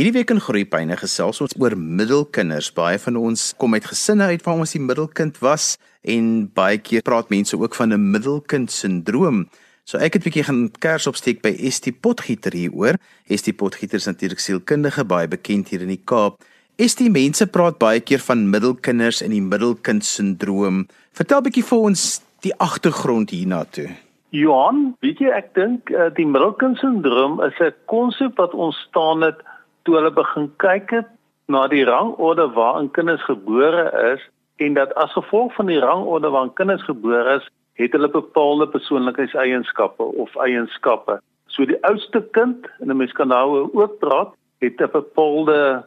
Hierdie 0.00 0.14
week 0.16 0.30
in 0.32 0.38
Groepyne 0.40 0.96
gesels 0.96 1.42
ons 1.44 1.52
oor 1.60 1.74
middelkinders. 1.76 2.70
Baie 2.72 2.96
van 3.02 3.18
ons 3.20 3.42
kom 3.60 3.74
uit 3.76 3.84
gesinne 3.84 4.30
uit 4.30 4.40
waar 4.46 4.62
ons 4.62 4.72
die 4.72 4.80
middelkind 4.80 5.36
was 5.44 5.74
en 6.08 6.46
baie 6.56 6.78
keer 6.80 7.04
praat 7.04 7.28
mense 7.28 7.52
ook 7.52 7.76
van 7.76 7.92
'n 7.92 8.06
middelkind 8.14 8.72
sindroom. 8.72 9.44
So 9.84 9.98
ek 9.98 10.14
het 10.14 10.22
'n 10.22 10.24
bietjie 10.24 10.46
gaan 10.48 10.70
kers 10.80 11.06
opsteek 11.06 11.42
by 11.42 11.52
Estie 11.52 11.92
Potgieter 11.92 12.52
hieroor. 12.52 12.96
Estie 13.28 13.52
Potgieter 13.52 13.98
is 13.98 14.06
natuurlik 14.06 14.40
sielkundige, 14.40 15.04
baie 15.04 15.28
bekend 15.28 15.68
hier 15.68 15.82
in 15.82 15.88
die 15.88 16.02
Kaap. 16.04 16.40
Estie, 16.78 17.10
mense 17.10 17.46
praat 17.46 17.78
baie 17.78 18.00
keer 18.00 18.20
van 18.20 18.48
middelkinders 18.50 19.20
en 19.20 19.30
die 19.30 19.42
middelkind 19.42 20.04
sindroom. 20.04 20.88
Vertel 21.12 21.42
bietjie 21.42 21.64
vir 21.64 21.78
ons 21.78 22.22
die 22.40 22.54
agtergrond 22.56 23.30
hiernatoe. 23.30 23.90
Johan, 24.30 24.96
weet 25.00 25.18
jy 25.18 25.28
ek 25.28 25.54
dink 25.54 25.90
uh, 25.90 26.08
die 26.14 26.26
middelkind 26.26 26.78
sindroom 26.78 27.42
is 27.42 27.60
'n 27.60 27.74
konsep 27.86 28.36
wat 28.36 28.54
ontstaan 28.54 29.20
het 29.20 29.49
toe 29.90 29.98
hulle 29.98 30.12
begin 30.14 30.44
kyk 30.62 30.92
het 30.94 31.08
na 31.50 31.64
die 31.66 31.82
rangorde 31.82 32.44
waarin 32.54 32.90
kinders 32.94 33.22
gebore 33.26 33.88
is 34.12 34.22
en 34.62 34.76
dat 34.78 34.92
as 35.02 35.16
gevolg 35.16 35.54
van 35.56 35.66
die 35.66 35.80
rangorde 35.82 36.30
waarin 36.30 36.52
kinders 36.54 36.84
gebore 36.86 37.40
is, 37.40 37.48
het 37.80 37.96
hulle 37.96 38.10
bepaalde 38.12 38.68
persoonlikheidseienskappe 38.70 40.06
of 40.22 40.36
eienskappe. 40.44 41.16
So 41.50 41.66
die 41.66 41.80
oudste 41.88 42.22
kind, 42.36 42.68
en 42.78 42.92
'n 42.92 42.96
mens 42.96 43.12
kan 43.18 43.28
nou 43.34 43.66
ook 43.72 43.98
praat, 43.98 44.30
het 44.60 44.78
'n 44.80 44.92
bepaalde 44.92 45.84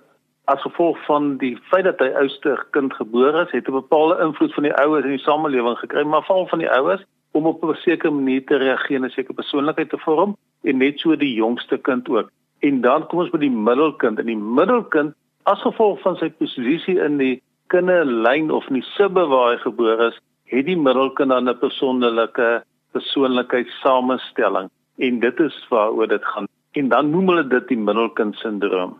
as 0.51 0.61
gevolg 0.61 0.97
van 1.05 1.37
die 1.37 1.57
feit 1.71 1.85
dat 1.85 1.99
hy 1.99 2.11
oudste 2.11 2.59
kind 2.71 2.93
gebore 2.93 3.45
is, 3.45 3.51
het 3.51 3.67
'n 3.67 3.79
bepaalde 3.79 4.19
invloed 4.19 4.53
van 4.53 4.63
die 4.63 4.75
ouers 4.75 5.03
in 5.03 5.15
die 5.15 5.27
samelewing 5.27 5.77
gekry, 5.77 6.03
maar 6.03 6.25
val 6.25 6.47
van 6.47 6.59
die 6.59 6.71
ouers 6.71 7.03
om 7.31 7.45
op 7.45 7.63
'n 7.63 7.75
sekere 7.75 8.11
manier 8.11 8.45
te 8.45 8.55
reageer 8.55 8.95
en 8.95 9.05
'n 9.05 9.09
sekere 9.09 9.33
persoonlikheid 9.33 9.89
te 9.89 9.97
vorm 9.97 10.35
en 10.63 10.77
net 10.77 10.99
so 10.99 11.15
die 11.15 11.33
jongste 11.33 11.77
kind 11.77 12.09
ook. 12.09 12.31
En 12.63 12.81
dan 12.81 13.07
kom 13.07 13.19
ons 13.19 13.31
by 13.33 13.41
die 13.43 13.51
middelkind. 13.51 14.19
En 14.19 14.29
die 14.29 14.39
middelkind 14.39 15.15
as 15.51 15.61
gevolg 15.65 15.99
van 16.03 16.15
sy 16.19 16.29
posisie 16.39 16.95
in 17.03 17.17
die 17.19 17.35
kinderlyn 17.73 18.51
of 18.51 18.67
in 18.71 18.79
die 18.79 18.89
sibbe 18.93 19.25
waar 19.27 19.53
hy 19.53 19.57
gebore 19.63 20.11
is, 20.11 20.19
het 20.51 20.67
die 20.69 20.79
middelkind 20.79 21.33
dan 21.33 21.49
'n 21.49 21.59
persoonlike 21.59 22.63
persoonlikheidssamestelling. 22.93 24.69
En 24.97 25.19
dit 25.19 25.39
is 25.39 25.55
waaroor 25.69 26.07
dit 26.07 26.25
gaan. 26.25 26.47
En 26.71 26.89
dan 26.89 27.09
noem 27.09 27.27
hulle 27.27 27.47
dit 27.47 27.67
die 27.67 27.77
middelkind 27.77 28.35
sindroom. 28.35 28.99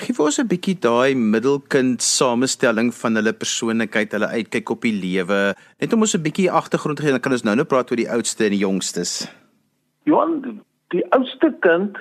Gee 0.00 0.14
vir 0.14 0.24
ons 0.24 0.38
'n 0.40 0.48
bietjie 0.48 0.78
daai 0.80 1.14
middelkind 1.14 2.02
samestelling 2.02 2.94
van 2.94 3.14
hulle 3.14 3.32
persoonlikheid, 3.32 4.12
hulle 4.12 4.26
uitkyk 4.26 4.70
op 4.70 4.80
die 4.80 4.96
lewe. 4.96 5.54
Net 5.80 5.92
om 5.92 6.00
ons 6.00 6.14
'n 6.16 6.22
bietjie 6.22 6.50
agtergrond 6.50 6.96
te 6.96 7.02
gee, 7.02 7.10
dan 7.10 7.20
kan 7.20 7.32
ons 7.32 7.44
nou 7.44 7.54
nou 7.54 7.66
praat 7.66 7.90
oor 7.90 7.96
die 7.96 8.10
oudste 8.10 8.44
en 8.44 8.50
die 8.50 8.64
jongstes. 8.64 9.28
Johan, 10.04 10.62
die 10.88 11.04
oudste 11.12 11.52
kind 11.60 11.98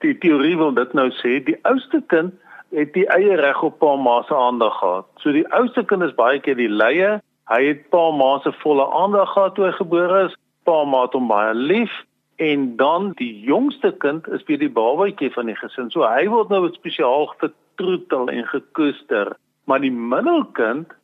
die 0.00 0.16
teorie 0.18 0.56
wil 0.56 0.72
dit 0.74 0.92
nou 0.96 1.08
sê 1.20 1.38
die 1.44 1.58
oudste 1.68 2.02
kind 2.12 2.34
het 2.74 2.92
die 2.94 3.06
eie 3.10 3.36
reg 3.40 3.62
op 3.66 3.78
pa 3.82 3.96
ma 3.98 4.20
se 4.28 4.34
aandag 4.34 4.76
gehad. 4.78 5.08
So 5.22 5.32
die 5.34 5.46
oudste 5.54 5.84
kind 5.84 6.06
is 6.06 6.14
baie 6.14 6.38
keer 6.40 6.56
die 6.58 6.70
leier. 6.70 7.18
Hy 7.50 7.62
het 7.66 7.88
pa 7.90 8.10
ma 8.14 8.38
se 8.44 8.52
volle 8.62 8.86
aandag 8.94 9.32
gehad 9.34 9.56
toe 9.56 9.66
hy 9.66 9.72
gebore 9.78 10.24
is. 10.28 10.36
Pa 10.68 10.84
ma 10.84 11.04
het 11.06 11.16
hom 11.18 11.28
baie 11.30 11.54
lief 11.54 11.92
en 12.40 12.76
dan 12.76 13.10
die 13.18 13.32
jongste 13.44 13.92
kind 14.00 14.28
is 14.32 14.44
weer 14.48 14.60
die 14.62 14.72
babatjie 14.72 15.32
van 15.34 15.50
die 15.50 15.58
gesin. 15.58 15.90
So 15.92 16.06
hy 16.06 16.24
word 16.30 16.48
nou 16.48 16.62
spesiaal 16.72 17.28
vertroetel 17.42 18.30
en 18.32 18.46
gekoester. 18.48 19.34
Maar 19.68 19.82
die 19.84 19.92
middelkind 19.92 20.94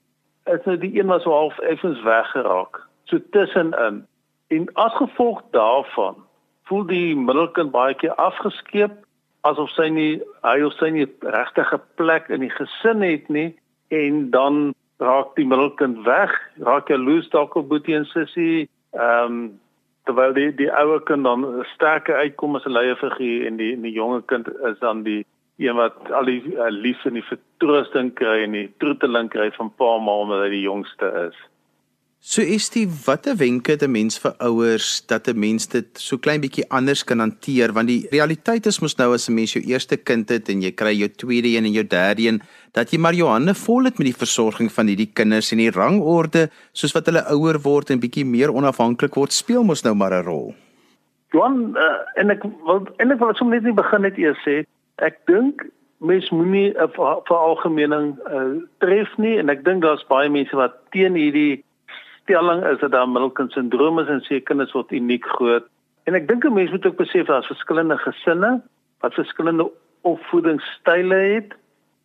is 0.47 0.63
nou 0.65 0.79
die 0.81 0.95
een 0.97 1.11
wat 1.13 1.27
so 1.27 1.35
half 1.35 1.59
effens 1.59 2.01
weggeraak. 2.07 2.81
So 3.11 3.21
tussenin. 3.35 4.07
En 4.49 4.69
as 4.79 4.95
gevolg 4.97 5.43
daarvan 5.51 6.23
voel 6.69 6.87
die 6.87 7.17
middelkind 7.17 7.73
baie 7.75 7.95
keer 7.95 8.15
afgeskeep 8.23 9.03
asof 9.47 9.71
sy 9.75 9.89
nie 9.93 10.15
hy 10.47 10.57
of 10.67 10.75
sy 10.79 10.91
nie 10.95 11.07
regtige 11.37 11.79
plek 12.01 12.31
in 12.35 12.43
die 12.45 12.53
gesin 12.55 13.05
het 13.07 13.29
nie 13.31 13.51
en 13.95 14.31
dan 14.35 14.75
raak 15.03 15.35
die 15.37 15.47
middelkind 15.47 16.03
weg 16.09 16.33
raak 16.69 16.91
jaloes 16.93 17.29
dalk 17.35 17.55
op 17.61 17.71
boetie 17.71 17.99
en 18.01 18.09
sussie 18.15 18.67
ehm 18.97 19.39
um, 19.39 19.39
terwyl 20.07 20.35
die 20.35 20.51
die 20.55 20.69
ouer 20.71 21.01
kind 21.03 21.27
dan 21.27 21.43
sterker 21.73 22.21
uitkom 22.23 22.55
as 22.57 22.67
'n 22.67 22.77
leierfiguur 22.79 23.47
en 23.47 23.57
die 23.63 23.73
die 23.83 23.93
jonger 23.93 24.23
kind 24.33 24.49
is 24.71 24.79
dan 24.79 25.03
die 25.03 25.25
een 25.59 25.75
wat 25.75 26.13
al 26.13 26.25
die 26.31 26.43
uh, 26.55 26.71
liefde 26.71 27.09
en 27.09 27.19
die 27.19 27.31
vertroosting 27.33 28.13
kry 28.15 28.43
en 28.45 28.53
die 28.53 28.69
troeteling 28.79 29.29
kry 29.29 29.51
van 29.59 29.73
pa 29.81 29.99
ma 29.99 30.15
omdat 30.23 30.45
hy 30.45 30.51
die 30.55 30.67
jongste 30.69 31.11
is 31.27 31.39
So 32.27 32.43
is 32.43 32.65
die 32.75 32.89
watter 33.07 33.37
wenke 33.39 33.77
het 33.77 33.83
'n 33.87 33.93
mens 33.93 34.19
vir 34.19 34.35
ouers 34.43 35.07
dat 35.07 35.29
'n 35.29 35.39
mens 35.39 35.69
dit 35.69 35.87
so 35.95 36.19
klein 36.19 36.41
bietjie 36.41 36.65
anders 36.71 37.05
kan 37.05 37.21
hanteer 37.21 37.73
want 37.73 37.87
die 37.87 38.09
realiteit 38.11 38.67
is 38.67 38.81
mos 38.81 38.97
nou 38.99 39.15
as 39.15 39.29
'n 39.29 39.35
mens 39.35 39.53
jou 39.53 39.63
eerste 39.63 39.97
kind 39.97 40.29
het 40.29 40.49
en 40.49 40.61
jy 40.61 40.73
kry 40.73 40.93
jou 40.99 41.09
tweede 41.09 41.49
een 41.49 41.65
en 41.65 41.73
jou 41.73 41.87
derde 41.87 42.23
een 42.23 42.43
dat 42.73 42.91
jy 42.91 42.99
maar 42.99 43.15
jou 43.15 43.29
hande 43.29 43.55
vol 43.55 43.85
het 43.85 43.99
met 43.99 44.07
die 44.07 44.21
versorging 44.25 44.73
van 44.73 44.87
hierdie 44.87 45.13
kinders 45.15 45.53
en 45.53 45.59
die 45.59 45.71
rangorde 45.71 46.51
soos 46.73 46.93
wat 46.95 47.07
hulle 47.07 47.23
ouer 47.31 47.61
word 47.63 47.91
en 47.91 48.01
bietjie 48.01 48.25
meer 48.25 48.51
onafhanklik 48.51 49.15
word 49.15 49.33
speel 49.33 49.63
mos 49.63 49.85
nou 49.85 49.95
maar 49.95 50.13
'n 50.13 50.27
rol. 50.27 50.55
Johan 51.31 51.77
uh, 51.77 52.03
en 52.17 52.31
ek 52.31 52.43
wil 52.43 52.89
ek 52.99 53.19
wil 53.19 53.35
sommer 53.35 53.63
net 53.63 53.75
begin 53.75 54.03
net 54.03 54.19
eers 54.19 54.43
sê 54.43 54.65
ek 54.99 55.15
dink 55.27 55.63
mens 55.99 56.31
moenie 56.31 56.75
'n 56.75 56.91
veralgemening 57.25 58.19
uh, 58.27 58.67
tref 58.79 59.17
nie 59.17 59.39
en 59.39 59.49
ek 59.49 59.65
dink 59.65 59.83
daar's 59.83 60.07
baie 60.09 60.29
mense 60.29 60.57
wat 60.57 60.75
teen 60.91 61.15
hierdie 61.15 61.63
stelling 62.27 62.65
is 62.67 62.81
dat 62.83 62.91
daar 62.91 63.09
middelkind 63.09 63.53
sindroom 63.53 63.99
is 64.03 64.09
en 64.11 64.23
sê 64.27 64.41
kinders 64.43 64.75
word 64.75 64.91
uniek 64.91 65.27
groot. 65.39 65.67
En 66.11 66.15
ek 66.19 66.27
dink 66.29 66.45
'n 66.45 66.55
mens 66.55 66.71
moet 66.71 66.87
ook 66.87 66.99
besef 66.99 67.27
daar's 67.27 67.47
verskillende 67.47 67.99
gesinne 67.99 68.63
wat 69.01 69.15
verskillende 69.15 69.71
opvoedingsstyle 70.03 71.15
het. 71.15 71.55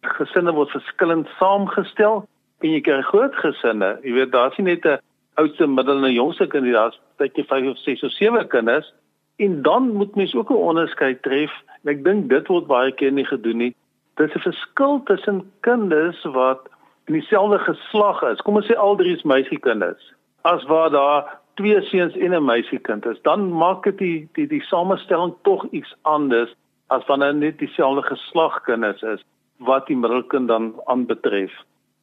Gesinne 0.02 0.54
word 0.54 0.70
verskillend 0.70 1.28
saamgestel 1.40 2.28
en 2.62 2.70
jy 2.70 2.82
kry 2.82 3.02
groot 3.02 3.36
gesinne. 3.36 3.98
Jy 4.04 4.14
weet 4.14 4.32
daar's 4.32 4.58
nie 4.58 4.66
net 4.66 4.86
'n 4.86 5.00
oudste, 5.42 5.68
middel 5.68 6.06
en 6.06 6.14
jongste 6.14 6.48
kind 6.48 6.64
nie, 6.64 6.74
daar's 6.74 7.00
baie 7.18 7.32
5 7.34 7.70
of 7.70 7.78
6 7.78 8.04
of 8.04 8.12
7 8.12 8.48
kinders. 8.48 8.94
En 9.38 9.62
dan 9.62 9.94
moet 9.94 10.16
mens 10.16 10.36
ook 10.36 10.50
'n 10.50 10.66
onderskeid 10.70 11.22
tref. 11.22 11.52
En 11.84 11.92
ek 11.92 12.04
dink 12.04 12.30
dit 12.30 12.48
word 12.48 12.68
baie 12.68 12.92
keer 12.92 13.12
nie 13.12 13.26
gedoen 13.26 13.58
nie. 13.58 13.76
Dis 14.16 14.34
'n 14.34 14.40
verskil 14.40 15.02
tussen 15.04 15.52
kinders 15.62 16.24
wat 16.24 16.70
in 17.12 17.20
dieselfde 17.20 17.60
geslag 17.60 18.22
is, 18.32 18.40
kom 18.48 18.56
ons 18.56 18.68
sê 18.72 18.76
al 18.80 18.96
drie 18.96 19.12
is 19.18 19.24
meisiekinders, 19.28 20.04
as 20.48 20.64
waar 20.70 20.92
daar 20.94 21.26
twee 21.60 21.82
seuns 21.90 22.16
en 22.16 22.32
'n 22.34 22.46
meisiekind 22.46 23.06
is, 23.06 23.20
dan 23.28 23.52
maak 23.52 23.84
dit 23.84 23.98
die 23.98 24.30
die 24.38 24.48
die 24.48 24.64
samestelling 24.64 25.34
tog 25.44 25.66
iets 25.72 25.92
anders 26.02 26.56
as 26.88 27.06
wanneer 27.06 27.36
net 27.36 27.60
dieselfde 27.60 28.04
geslag 28.08 28.62
kinders 28.64 29.02
is 29.02 29.22
wat 29.58 29.88
die 29.88 29.98
middelkind 29.98 30.48
dan 30.48 30.74
aanbetref. 30.86 31.52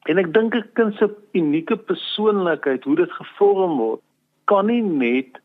En 0.08 0.18
ek 0.18 0.32
dink 0.34 0.54
'n 0.54 0.70
kind 0.74 0.94
se 0.94 1.08
unieke 1.32 1.76
persoonlikheid, 1.76 2.84
hoe 2.84 2.96
dit 2.96 3.12
gevorm 3.12 3.78
word, 3.78 4.00
kan 4.44 4.66
nie 4.66 4.82
net 4.82 5.40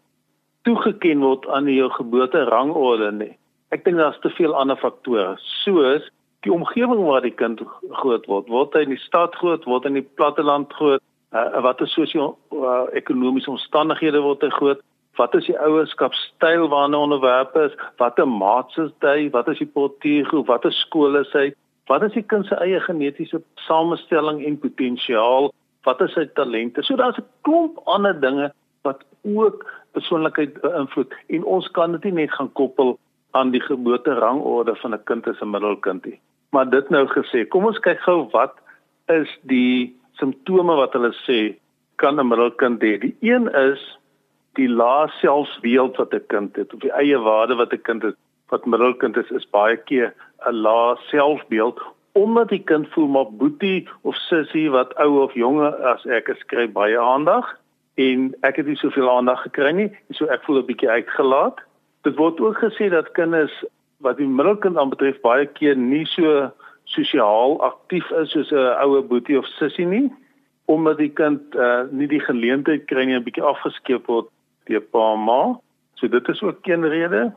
toegeken 0.63 1.19
word 1.19 1.47
aan 1.47 1.67
jou 1.67 1.89
geboorte 1.89 2.43
rangorde 2.43 3.11
nie. 3.11 3.37
Ek 3.71 3.83
dink 3.83 3.97
daar's 3.97 4.19
te 4.19 4.29
veel 4.29 4.55
ander 4.55 4.77
faktore, 4.77 5.37
soos 5.63 6.03
die 6.43 6.53
omgewing 6.53 7.03
waar 7.07 7.23
die 7.23 7.35
kind 7.35 7.61
groot 7.89 8.25
word. 8.27 8.49
Word 8.51 8.75
hy 8.75 8.85
in 8.87 8.95
die 8.95 9.03
stad 9.05 9.35
groot, 9.39 9.65
word 9.69 9.85
hy 9.85 9.93
in 9.93 10.01
die 10.01 10.09
platteland 10.19 10.73
groot? 10.77 11.03
Uh, 11.33 11.61
wat 11.65 11.81
is 11.81 11.93
sosio-ekonomiese 11.97 13.49
uh, 13.49 13.55
omstandighede 13.55 14.21
word 14.21 14.43
hy 14.45 14.51
groot? 14.53 14.83
Wat 15.17 15.35
is 15.37 15.45
die 15.45 15.57
ouerskapstyl 15.61 16.67
waarna 16.73 17.03
onderwerp 17.05 17.55
is? 17.61 17.75
Watter 18.01 18.27
maats 18.27 18.77
is 18.81 18.91
hy? 19.05 19.29
Wat 19.33 19.49
is 19.51 19.61
die 19.61 19.69
portuïergroep? 19.69 20.49
Watter 20.49 20.73
skool 20.73 21.19
is 21.21 21.31
hy? 21.37 21.51
Wat 21.91 22.03
is 22.05 22.15
die 22.15 22.25
kind 22.25 22.47
se 22.47 22.57
eie 22.63 22.79
genetiese 22.81 23.41
samestelling 23.67 24.41
en 24.45 24.59
potensiaal? 24.59 25.51
Wat 25.87 26.01
is 26.01 26.13
sy 26.15 26.25
talente? 26.37 26.83
So 26.83 26.95
daar's 26.95 27.19
'n 27.19 27.27
klomp 27.43 27.79
ander 27.85 28.19
dinge 28.19 28.51
wat 28.83 29.03
ook 29.23 29.65
persoonlikheid 29.91 30.61
beïnvloed 30.61 31.13
en 31.27 31.43
ons 31.43 31.67
kan 31.71 31.91
dit 31.91 32.03
nie 32.03 32.23
net 32.23 32.31
gaan 32.31 32.51
koppel 32.53 32.97
aan 33.31 33.51
die 33.51 33.61
geboorterangorde 33.61 34.75
van 34.75 34.93
'n 34.93 35.03
kind 35.03 35.27
as 35.27 35.41
'n 35.41 35.49
middelkind 35.49 36.05
nie. 36.05 36.19
Maar 36.53 36.69
dit 36.69 36.89
nou 36.93 37.07
gesê, 37.09 37.47
kom 37.49 37.65
ons 37.65 37.79
kyk 37.81 38.03
gou 38.05 38.27
wat 38.31 38.53
is 39.11 39.29
die 39.49 39.89
simptome 40.21 40.75
wat 40.77 40.93
hulle 40.93 41.09
sê 41.25 41.55
kan 41.97 42.19
'n 42.19 42.27
middelkind 42.27 42.81
hê. 42.85 42.99
Die 43.01 43.15
een 43.21 43.49
is 43.49 43.81
die 44.59 44.69
lae 44.69 45.07
selfbeeld 45.21 45.97
wat 45.97 46.13
'n 46.13 46.27
kind 46.27 46.55
het 46.55 46.73
of 46.73 46.79
die 46.79 46.93
eie 46.93 47.17
waarde 47.17 47.55
wat 47.55 47.73
'n 47.73 47.81
kind 47.81 48.03
het 48.03 48.15
wat 48.49 48.65
middelkind 48.65 49.17
is 49.17 49.31
is 49.31 49.49
baie 49.49 49.77
keer 49.77 50.13
'n 50.45 50.61
lae 50.65 50.95
selfbeeld 51.09 51.81
omdat 52.13 52.49
die 52.49 52.63
kind 52.63 52.87
voel 52.93 53.07
maar 53.07 53.31
boetie 53.31 53.89
of 54.01 54.15
sussie 54.15 54.69
wat 54.69 54.93
ou 54.95 55.21
of 55.23 55.33
jonger 55.33 55.73
as 55.93 56.05
ek 56.05 56.29
is 56.29 56.43
kry 56.45 56.67
baie 56.71 56.99
aandag 56.99 57.45
en 57.95 58.35
ek 58.41 58.55
het 58.55 58.65
nie 58.65 58.77
soveel 58.77 59.09
aandag 59.09 59.41
gekry 59.41 59.71
nie 59.71 59.89
so 60.09 60.25
ek 60.25 60.43
voel 60.43 60.59
'n 60.61 60.65
bietjie 60.65 60.89
uitgelaat. 60.89 61.57
Dit 62.03 62.15
word 62.15 62.39
ook 62.39 62.57
gesê 62.57 62.89
dat 62.89 63.11
kinders 63.11 63.65
wat 64.03 64.19
die 64.19 64.27
middelkind 64.27 64.77
aanbetref 64.77 65.21
baie 65.25 65.47
keer 65.57 65.75
nie 65.79 66.05
so 66.15 66.51
sosiaal 66.95 67.57
aktief 67.63 68.11
is 68.21 68.31
soos 68.35 68.51
'n 68.51 68.75
ouer 68.83 69.03
boetie 69.07 69.39
of 69.39 69.47
sussie 69.57 69.87
nie 69.87 70.09
omdat 70.65 70.97
die 70.97 71.11
kind 71.11 71.55
uh, 71.55 71.83
nie 71.91 72.07
die 72.07 72.23
geleentheid 72.23 72.85
kry 72.87 73.05
nie 73.05 73.15
'n 73.15 73.23
bietjie 73.23 73.43
afgeskeep 73.43 74.07
word 74.07 74.29
deur 74.67 74.83
pa 74.91 75.13
en 75.13 75.23
ma. 75.27 75.59
So 75.99 76.07
dit 76.07 76.27
is 76.29 76.41
ook 76.41 76.67
een 76.67 76.85
rede. 76.87 77.31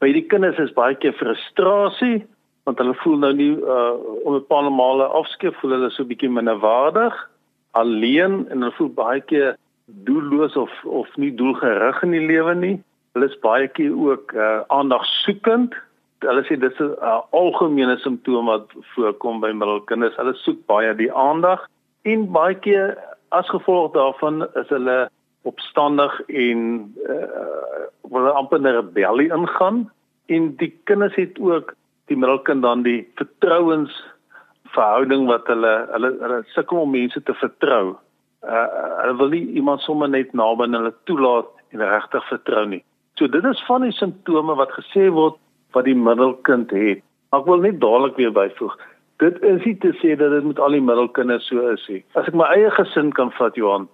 By 0.00 0.12
die 0.12 0.26
kinders 0.26 0.58
is 0.58 0.74
baie 0.76 0.94
keer 0.94 1.12
frustrasie 1.12 2.26
want 2.68 2.78
hulle 2.78 2.94
voel 3.00 3.16
nou 3.16 3.32
nie 3.32 3.54
uh 3.56 3.96
om 4.24 4.34
'n 4.36 4.46
paar 4.46 4.62
normale 4.62 5.04
afskeid 5.04 5.56
voel 5.60 5.70
hulle 5.70 5.90
so 5.90 6.04
bietjie 6.04 6.28
minderwaardig, 6.28 7.14
alleen 7.72 8.44
en 8.50 8.60
hulle 8.60 8.76
voel 8.76 8.92
baie 8.92 9.20
keer 9.20 9.56
doelloos 10.04 10.56
of 10.56 10.72
of 10.84 11.08
nie 11.16 11.32
doelgerig 11.34 12.02
in 12.02 12.10
die 12.10 12.26
lewe 12.26 12.54
nie. 12.54 12.76
Hulle 13.14 13.26
is 13.26 13.40
baie 13.40 13.68
keer 13.68 13.96
ook 13.96 14.32
uh 14.32 14.60
aandag 14.68 15.04
soekend. 15.24 15.74
Hulle 16.26 16.42
sê 16.46 16.58
dit 16.58 16.72
is 16.72 16.80
'n 16.80 16.94
algemene 17.30 17.96
simptoom 17.98 18.46
wat 18.46 18.66
voorkom 18.94 19.40
by 19.40 19.52
middelkinders. 19.52 20.16
Hulle 20.16 20.34
soek 20.34 20.66
baie 20.66 20.94
die 20.94 21.12
aandag 21.12 21.68
en 22.02 22.32
baie 22.32 22.54
keer 22.54 22.98
as 23.30 23.48
gevolg 23.48 23.92
daarvan 23.92 24.48
is 24.54 24.68
hulle 24.68 25.08
opstandig 25.42 26.20
en 26.28 26.94
uh 27.08 27.26
wil 28.10 28.32
amper 28.32 28.60
'n 28.60 28.66
rebellie 28.66 29.32
ingaan 29.32 29.90
en 30.26 30.56
die 30.56 30.80
kinders 30.84 31.14
het 31.14 31.38
ook 31.38 31.74
die 32.06 32.16
middelkind 32.16 32.62
dan 32.62 32.82
die 32.82 33.08
vertrouensverhouding 33.20 35.26
wat 35.26 35.46
hulle 35.46 35.88
hulle 35.92 36.16
hulle 36.20 36.42
sukkel 36.54 36.78
om 36.78 36.90
mense 36.90 37.22
te 37.22 37.34
vertrou. 37.34 37.96
Uh 38.42 38.66
hulle 39.00 39.16
wil 39.16 39.28
nie 39.28 39.46
iemand 39.60 39.80
sommer 39.80 40.08
net 40.08 40.32
naby 40.32 40.64
hulle 40.72 40.94
toelaat 41.04 41.46
en 41.72 41.80
regtig 41.80 42.28
vertrou 42.28 42.66
nie. 42.66 42.84
So 43.18 43.26
dit 43.26 43.44
is 43.44 43.64
van 43.66 43.82
die 43.82 43.92
simptome 43.92 44.54
wat 44.54 44.72
gesê 44.72 45.12
word 45.12 45.36
wat 45.72 45.84
die 45.84 45.96
middelkind 45.96 46.70
het. 46.70 47.02
Ek 47.36 47.44
wil 47.44 47.60
net 47.60 47.80
dadelik 47.80 48.16
weer 48.16 48.32
byvoeg. 48.32 48.76
Dit 49.18 49.40
is 49.42 49.64
nie 49.64 49.76
te 49.82 49.92
sê 50.00 50.14
dat 50.16 50.30
dit 50.30 50.44
met 50.44 50.60
al 50.62 50.76
die 50.76 50.84
middelkinders 50.84 51.48
so 51.50 51.64
is 51.72 51.84
nie. 51.88 52.04
As 52.14 52.28
ek 52.30 52.36
my 52.38 52.46
eie 52.54 52.70
gesin 52.70 53.10
kan 53.12 53.32
vat 53.38 53.56
Johan. 53.58 53.88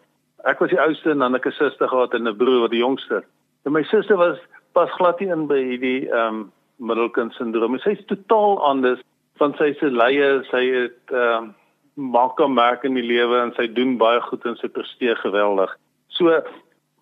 Ek 0.45 0.61
was 0.61 0.71
die 0.71 0.81
oudste 0.81 1.15
en 1.15 1.25
dan 1.25 1.35
ek 1.35 1.47
'n 1.47 1.57
suster 1.57 1.89
gehad 1.89 2.15
en 2.15 2.29
'n 2.29 2.37
broer 2.37 2.61
wat 2.61 2.71
die 2.71 2.85
jongste. 2.85 3.25
En 3.65 3.73
my 3.73 3.83
suster 3.83 4.17
was 4.17 4.39
pas 4.75 4.91
glad 4.99 5.21
nie 5.21 5.31
in 5.31 5.47
by 5.47 5.61
hierdie 5.63 6.11
ehm 6.11 6.29
um, 6.29 6.53
middelkind 6.79 7.33
sindroom. 7.33 7.79
Sy 7.79 7.91
is 7.91 8.07
totaal 8.07 8.61
anders 8.63 9.01
van 9.39 9.55
sy 9.59 9.73
se 9.81 9.91
leie, 9.91 10.45
sy 10.51 10.65
het 10.71 11.13
ehm 11.13 11.45
uh, 11.45 11.53
maak 11.95 12.41
'n 12.41 12.55
merk 12.55 12.85
in 12.85 12.95
die 12.95 13.07
lewe 13.07 13.39
en 13.41 13.53
sy 13.57 13.67
doen 13.73 13.97
baie 13.99 14.21
goed 14.21 14.45
en 14.45 14.57
sy 14.57 14.69
presteer 14.69 15.17
geweldig. 15.17 15.71
So 16.09 16.43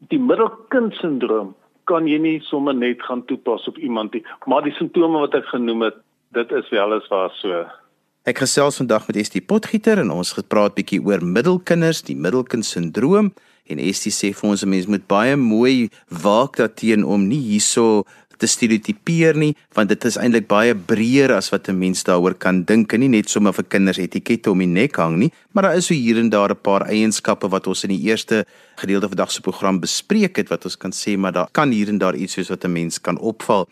die 0.08 0.18
middelkind 0.18 0.94
sindroom 0.94 1.54
kan 1.92 2.08
jy 2.08 2.18
nie 2.22 2.38
sommer 2.48 2.74
net 2.76 3.02
gaan 3.04 3.24
toepas 3.28 3.68
op 3.68 3.78
iemand 3.78 4.16
nie, 4.16 4.24
maar 4.48 4.64
die 4.64 4.74
simptome 4.78 5.20
wat 5.26 5.36
ek 5.38 5.50
genoem 5.52 5.88
het, 5.90 6.00
dit 6.32 6.52
is 6.56 6.68
wel 6.72 6.96
eens 6.96 7.08
waar 7.12 7.32
so. 7.40 7.62
Ek 8.28 8.38
gesels 8.38 8.78
vandag 8.80 9.08
met 9.10 9.18
Estie 9.20 9.42
Potgieter 9.42 9.98
en 9.98 10.12
ons 10.14 10.32
gepraat 10.38 10.76
bietjie 10.78 11.02
oor 11.02 11.24
middelkinders, 11.26 12.04
die 12.06 12.16
middelkind 12.16 12.64
sindroom 12.64 13.32
en 13.70 13.82
Estie 13.82 14.12
sê 14.14 14.32
vir 14.34 14.50
ons 14.50 14.62
'n 14.62 14.70
mens 14.70 14.86
moet 14.86 15.06
baie 15.06 15.36
mooi 15.36 15.90
waak 16.08 16.56
daarteen 16.56 17.04
om 17.04 17.28
nie 17.28 17.42
hierso 17.50 18.04
te 18.42 18.50
stereotipeer 18.50 19.38
nie 19.38 19.52
want 19.76 19.92
dit 19.92 20.04
is 20.10 20.18
eintlik 20.20 20.48
baie 20.50 20.74
breër 20.74 21.36
as 21.38 21.52
wat 21.54 21.68
'n 21.68 21.78
mens 21.78 22.02
daaroor 22.08 22.34
kan 22.34 22.64
dink 22.64 22.92
en 22.92 23.00
nie 23.00 23.12
net 23.14 23.30
sommer 23.30 23.52
vir 23.52 23.64
kinders 23.74 24.02
etikette 24.02 24.50
om 24.50 24.58
die 24.58 24.66
nek 24.66 24.96
hang 24.96 25.16
nie 25.22 25.30
maar 25.52 25.68
daar 25.68 25.78
is 25.78 25.86
so 25.86 25.94
hier 25.94 26.18
en 26.18 26.30
daar 26.30 26.50
'n 26.50 26.62
paar 26.62 26.82
eienskappe 26.88 27.48
wat 27.48 27.66
ons 27.66 27.84
in 27.84 27.94
die 27.94 28.04
eerste 28.10 28.44
gedeelte 28.76 29.08
van 29.08 29.16
vandag 29.16 29.32
se 29.32 29.40
program 29.40 29.80
bespreek 29.80 30.36
het 30.36 30.48
wat 30.48 30.64
ons 30.64 30.76
kan 30.76 30.92
sê 30.92 31.16
maar 31.16 31.32
daar 31.32 31.48
kan 31.52 31.70
hier 31.70 31.88
en 31.88 31.98
daar 31.98 32.14
iets 32.14 32.34
soos 32.34 32.50
wat 32.50 32.64
'n 32.64 32.72
mens 32.72 33.00
kan 33.00 33.18
opval. 33.18 33.68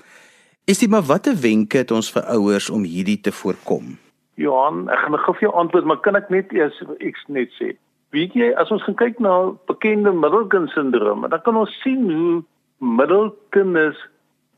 Is 0.67 0.79
dit 0.79 0.91
maar 0.91 1.03
watter 1.03 1.35
wenke 1.35 1.79
het 1.79 1.91
ons 1.91 2.13
vir 2.13 2.23
ouers 2.23 2.71
om 2.71 2.83
hierdie 2.85 3.21
te 3.21 3.33
voorkom? 3.33 3.99
Johan 4.35 4.89
ek 4.89 4.99
gaan 4.99 5.19
gou 5.19 5.35
vir 5.35 5.49
jou 5.49 5.55
antwoord 5.55 5.85
maar 5.85 6.01
kan 6.01 6.17
ek 6.17 6.31
net 6.31 6.53
eers 6.53 6.83
ek 7.01 7.17
net 7.29 7.51
sê? 7.59 7.77
Weet 8.11 8.35
jy, 8.35 8.53
as 8.59 8.71
ons 8.71 8.83
gaan 8.83 8.97
kyk 8.99 9.21
na 9.23 9.53
bekende 9.71 10.13
middelkind 10.13 10.71
sindroom, 10.71 11.29
dan 11.31 11.43
kan 11.43 11.57
ons 11.57 11.81
sien 11.83 12.11
hoe 12.11 12.43
middelkinders 12.79 13.99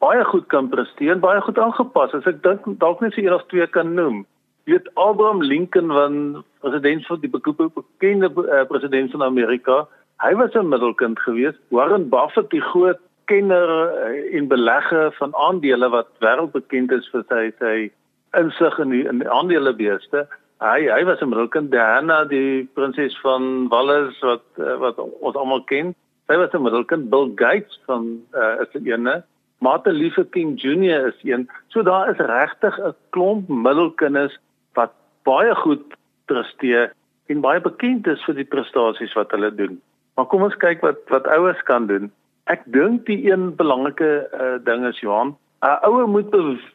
baie 0.02 0.24
goed 0.24 0.46
kan 0.50 0.68
presteer, 0.68 1.18
baie 1.22 1.40
goed 1.46 1.58
aangepas. 1.62 2.14
As 2.16 2.26
ek 2.30 2.42
dink 2.42 2.66
dalk 2.82 3.02
net 3.04 3.14
so 3.14 3.22
een 3.22 3.34
of 3.36 3.46
twee 3.52 3.66
kan 3.70 3.94
noem. 3.94 4.24
Jy 4.66 4.76
weet 4.76 4.90
Abraham 4.94 5.42
Lincoln 5.42 5.90
van 5.94 6.18
president 6.62 7.06
van 7.06 7.22
die 7.22 7.30
bekende 7.30 8.30
uh, 8.30 8.64
president 8.70 9.10
van 9.14 9.24
Amerika. 9.26 9.82
Hy 10.22 10.34
was 10.38 10.54
'n 10.54 10.68
middelkind 10.68 11.18
geweest. 11.18 11.58
Warren 11.70 12.08
Buffett, 12.08 12.50
die 12.50 12.62
groot 12.62 13.00
kenner 13.26 13.68
uh, 13.70 14.36
en 14.36 14.48
belegger 14.48 15.12
van 15.18 15.34
aandele 15.34 15.88
wat 15.88 16.08
wêreldbekend 16.18 16.92
is 16.92 17.08
vir 17.10 17.24
sy 17.28 17.50
sy 17.58 17.90
insig 18.38 18.78
in 18.78 18.90
die, 18.90 19.04
in 19.08 19.18
die 19.18 19.30
aandelebeeste. 19.30 20.26
Hy 20.62 20.86
hy 20.86 21.02
was 21.04 21.20
'n 21.20 21.28
middelkind. 21.28 21.70
Diana, 21.70 22.24
die 22.24 22.68
prinses 22.74 23.18
van 23.20 23.68
Wales 23.68 24.18
wat 24.20 24.46
uh, 24.58 24.78
wat 24.78 24.98
ons 24.98 25.36
almal 25.36 25.62
ken. 25.66 25.94
Sy 26.26 26.38
was 26.38 26.54
'n 26.54 26.62
middelkind. 26.62 27.10
Bill 27.10 27.32
Gates 27.34 27.80
van 27.86 28.22
uh, 28.34 28.62
is 28.62 28.74
'n 28.74 28.86
ene. 28.86 29.22
Martin 29.62 29.94
Luther 29.94 30.24
King 30.24 30.58
Jr 30.58 31.06
is 31.06 31.20
een. 31.22 31.48
So 31.68 31.82
daar 31.82 32.10
is 32.10 32.16
regtig 32.16 32.78
'n 32.78 32.94
klomp 33.10 33.48
middelkinders 33.48 34.38
wat 34.74 34.90
baie 35.22 35.54
goed 35.54 35.84
presteer 36.24 36.92
en 37.26 37.40
baie 37.40 37.60
bekend 37.60 38.06
is 38.06 38.24
vir 38.24 38.34
die 38.34 38.50
prestasies 38.54 39.14
wat 39.14 39.30
hulle 39.30 39.54
doen. 39.54 39.80
Maar 40.14 40.26
kom 40.26 40.42
ons 40.42 40.56
kyk 40.56 40.80
wat 40.80 40.98
wat 41.08 41.26
ouers 41.26 41.62
kan 41.62 41.86
doen. 41.86 42.10
Ek 42.44 42.62
dink 42.64 43.06
die 43.06 43.30
een 43.30 43.54
belangrike 43.56 44.26
uh, 44.34 44.58
ding 44.64 44.86
is 44.86 45.00
Johan, 45.00 45.36
'n 45.62 45.78
ouer 45.86 46.08
moet 46.08 46.34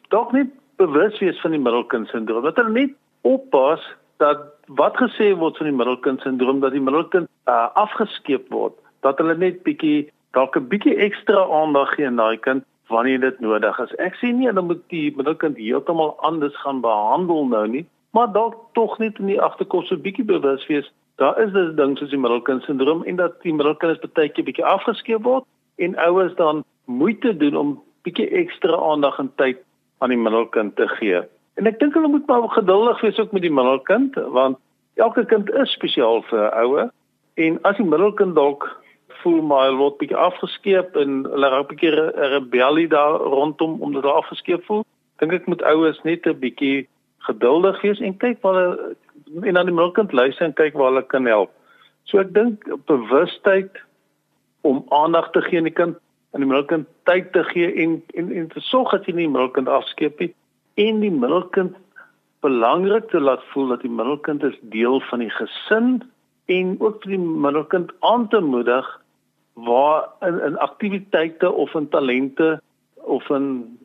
dalk 0.09 0.31
net 0.31 0.47
bewus 0.77 1.19
wees 1.19 1.41
van 1.41 1.51
die 1.51 1.59
middelkind 1.59 2.07
sindroom. 2.07 2.43
Dat 2.43 2.55
hulle 2.55 2.71
net 2.71 2.93
oppas 3.21 3.83
dat 4.17 4.39
wat 4.67 4.95
gesê 4.95 5.35
word 5.35 5.57
van 5.57 5.67
die 5.67 5.75
middelkind 5.75 6.21
sindroom 6.21 6.59
dat 6.59 6.71
die 6.71 6.87
middelkind 6.87 7.27
uh, 7.47 7.67
afgeskeep 7.73 8.49
word, 8.49 8.73
dat 9.01 9.17
hulle 9.17 9.35
net 9.35 9.63
bietjie 9.63 10.09
dalk 10.31 10.55
'n 10.55 10.67
bietjie 10.67 10.95
ekstra 10.95 11.43
aandag 11.51 11.95
gee 11.95 12.07
aan 12.07 12.15
daai 12.23 12.37
kind 12.37 12.63
wanneer 12.87 13.19
dit 13.19 13.39
nodig 13.39 13.79
is. 13.79 13.95
Ek 14.03 14.15
sê 14.19 14.31
nie 14.31 14.47
hulle 14.47 14.63
moet 14.63 14.83
die 14.93 15.11
middelkind 15.15 15.57
heeltemal 15.57 16.15
anders 16.27 16.55
gaan 16.63 16.81
behandel 16.81 17.47
nou 17.51 17.65
nie, 17.67 17.85
maar 18.15 18.31
dalk 18.33 18.55
tog 18.73 18.97
net 18.99 19.19
in 19.19 19.31
die 19.33 19.41
agterkop 19.41 19.85
so 19.85 19.99
bietjie 19.99 20.25
bewus 20.25 20.65
wees. 20.71 20.87
Daar 21.21 21.39
is 21.41 21.51
dis 21.53 21.75
ding 21.75 21.97
soos 21.97 22.13
die 22.13 22.21
middelkind 22.21 22.63
sindroom 22.63 23.03
en 23.03 23.19
dat 23.19 23.41
die 23.43 23.53
middelkind 23.53 23.97
is 23.97 24.13
baie 24.13 24.43
bietjie 24.49 24.65
afgeskeep 24.65 25.23
word 25.25 25.45
en 25.77 25.97
ouers 26.07 26.35
dan 26.35 26.63
moeite 26.85 27.33
doen 27.37 27.55
om 27.55 27.73
bietjie 28.07 28.29
ekstra 28.41 28.77
aandag 28.91 29.19
en 29.19 29.31
tyd 29.41 29.59
aan 29.99 30.13
die 30.13 30.21
middelkind 30.21 30.75
te 30.75 30.87
gee. 30.97 31.23
En 31.57 31.67
ek 31.67 31.79
dink 31.81 31.97
hulle 31.97 32.11
moet 32.13 32.27
maar 32.29 32.45
geduldig 32.53 33.01
wees 33.01 33.19
ook 33.19 33.33
met 33.33 33.41
die 33.41 33.53
middelkind 33.53 34.15
want 34.35 34.59
elke 35.01 35.25
kind 35.25 35.49
is 35.53 35.73
spesiaal 35.73 36.21
vir 36.29 36.43
'n 36.45 36.53
ouer 36.63 36.89
en 37.35 37.59
as 37.63 37.77
die 37.77 37.85
middelkind 37.85 38.35
dalk 38.35 38.69
voel 39.21 39.41
maar 39.41 39.65
hulle 39.65 39.77
word 39.81 39.97
bietjie 40.01 40.17
afgeskeep 40.17 40.95
en 40.95 41.23
hulle 41.31 41.49
raak 41.53 41.67
bietjie 41.71 41.91
'n 41.91 42.31
rebellie 42.35 42.87
daar 42.87 43.19
rondom 43.19 43.81
omdat 43.81 44.03
hulle 44.03 44.21
afgeskeep 44.21 44.63
voel. 44.65 44.85
Dink 45.19 45.33
ek 45.33 45.47
moet 45.47 45.63
ouers 45.63 46.01
net 46.03 46.27
'n 46.27 46.39
bietjie 46.39 46.87
geduldig 47.27 47.81
wees 47.81 47.99
en 47.99 48.17
kyk 48.17 48.41
waar 48.41 48.55
hulle 48.55 48.95
en 49.43 49.57
aan 49.57 49.65
die 49.65 49.75
middelkind 49.75 50.11
luister 50.11 50.45
en 50.45 50.53
kyk 50.53 50.73
waar 50.73 50.91
hulle 50.91 51.05
kan 51.05 51.25
help. 51.25 51.51
So 52.03 52.19
ek 52.19 52.33
dink 52.33 52.63
bewustheid 52.85 53.71
om 54.61 54.85
aandag 54.89 55.31
te 55.31 55.41
gee 55.41 55.57
aan 55.57 55.69
die 55.69 55.79
kind 55.79 55.97
en 56.33 56.43
die 56.43 56.49
middelkind 56.49 56.87
tyd 57.09 57.31
te 57.33 57.43
gee 57.43 57.73
en 57.83 58.03
en 58.15 58.31
en 58.31 58.47
te 58.47 58.59
sorg 58.59 58.91
dat 58.91 59.05
jy 59.05 59.15
nie 59.15 59.27
die 59.27 59.33
middelkind 59.33 59.67
afskeep 59.67 60.19
nie 60.19 60.33
en 60.77 60.99
die 61.01 61.11
middelkind 61.11 61.75
belangrik 62.45 63.09
te 63.09 63.19
laat 63.19 63.43
voel 63.53 63.73
dat 63.73 63.81
die 63.81 63.91
middelkind 63.91 64.43
is 64.43 64.57
deel 64.61 64.99
van 65.09 65.23
die 65.23 65.31
gesin 65.33 65.89
en 66.57 66.75
ook 66.79 67.01
vir 67.03 67.15
die 67.15 67.23
middelkind 67.47 67.91
aan 68.11 68.27
te 68.33 68.39
moedig 68.43 68.87
waar 69.65 70.09
in, 70.21 70.41
in 70.41 70.57
aktiwiteite 70.57 71.51
of 71.51 71.73
in 71.73 71.89
talente 71.89 72.61
of 72.95 73.29
in 73.29 73.77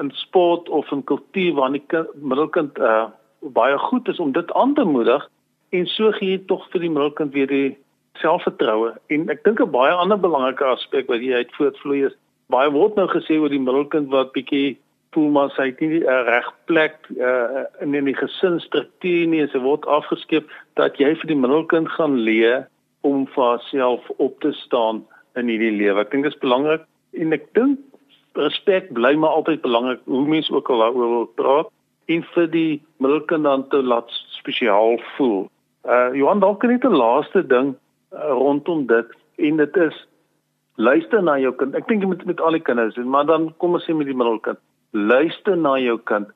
in 0.00 0.10
sport 0.14 0.68
of 0.68 0.90
in 0.90 1.04
kultuur 1.04 1.54
waar 1.54 1.72
die 1.72 1.82
kind, 1.86 2.08
middelkind 2.14 2.78
uh, 2.78 3.04
baie 3.40 3.78
goed 3.78 4.08
is 4.08 4.18
om 4.18 4.32
dit 4.32 4.52
aan 4.52 4.74
te 4.74 4.84
moedig 4.84 5.28
en 5.70 5.86
so 5.86 6.10
gee 6.16 6.30
jy 6.30 6.40
tog 6.48 6.64
vir 6.72 6.80
die 6.80 6.90
middelkind 6.90 7.32
weer 7.36 7.46
die 7.46 7.76
selfvertroue. 8.20 8.94
En 9.12 9.28
ek 9.32 9.44
dink 9.44 9.60
'n 9.60 9.70
baie 9.70 9.92
ander 9.92 10.18
belangrike 10.20 10.64
aspek 10.64 11.08
wat 11.08 11.20
jy 11.20 11.34
uit 11.34 11.54
voortvloei 11.58 12.06
is 12.08 12.16
baie 12.52 12.70
word 12.70 12.96
nou 12.96 13.06
gesê 13.08 13.38
oor 13.38 13.52
die 13.52 13.62
middelkind 13.62 14.10
wat 14.10 14.32
bietjie 14.32 14.76
voel 15.12 15.30
maar 15.30 15.50
sy 15.56 15.68
het 15.70 15.80
nie 15.80 16.00
'n 16.00 16.08
uh, 16.08 16.24
reg 16.26 16.48
plek 16.66 16.96
uh, 17.20 17.64
in 17.80 17.94
in 17.94 18.04
die 18.04 18.16
gesinsstruktuur 18.16 19.26
nie. 19.28 19.42
En 19.42 19.48
sy 19.48 19.60
word 19.60 19.86
afgeskep 19.86 20.48
dat 20.74 20.96
jy 20.98 21.14
vir 21.14 21.28
die 21.28 21.42
middelkind 21.44 21.88
gaan 21.88 22.16
leer 22.16 22.66
om 23.02 23.26
vir 23.26 23.44
haarself 23.44 24.10
op 24.16 24.40
te 24.40 24.52
staan 24.52 25.04
in 25.40 25.48
hierdie 25.48 25.72
lewe. 25.74 26.00
Ek 26.00 26.12
dink 26.12 26.26
dit 26.26 26.34
is 26.34 26.42
belangrik 26.44 26.84
en 27.18 27.36
ek 27.36 27.48
dink 27.56 27.80
respek 28.38 28.90
bly 28.96 29.12
maar 29.20 29.38
altyd 29.40 29.62
belangrik 29.64 30.00
hoe 30.08 30.24
mense 30.28 30.52
ook 30.52 30.70
al 30.72 30.84
daaroor 30.86 31.10
wil 31.16 31.28
praat 31.40 31.72
en 32.12 32.24
vir 32.34 32.48
die 32.52 32.82
middelkind 33.04 33.44
dan 33.44 33.66
te 33.68 33.82
laat 33.82 34.08
spesiaal 34.38 34.98
voel. 35.16 35.46
Uh 35.84 36.14
Johan 36.16 36.40
dalk 36.40 36.64
net 36.64 36.84
'n 36.84 36.96
laaste 36.96 37.42
ding 37.46 37.74
uh, 38.12 38.32
rondom 38.32 38.86
dit 38.86 39.08
en 39.36 39.56
dit 39.56 39.76
is 39.76 39.96
luister 40.76 41.22
na 41.22 41.38
jou 41.38 41.52
kind. 41.52 41.74
Ek 41.74 41.88
dink 41.88 42.02
jy 42.02 42.08
moet 42.08 42.24
met 42.24 42.40
al 42.40 42.56
die 42.56 42.66
kinders 42.68 42.94
doen, 42.94 43.08
maar 43.08 43.26
dan 43.26 43.52
kom 43.58 43.74
ons 43.74 43.84
sê 43.84 43.94
met 43.94 44.06
die 44.06 44.16
middelkind. 44.16 44.58
Luister 44.92 45.56
na 45.56 45.78
jou 45.78 45.98
kind. 45.98 46.28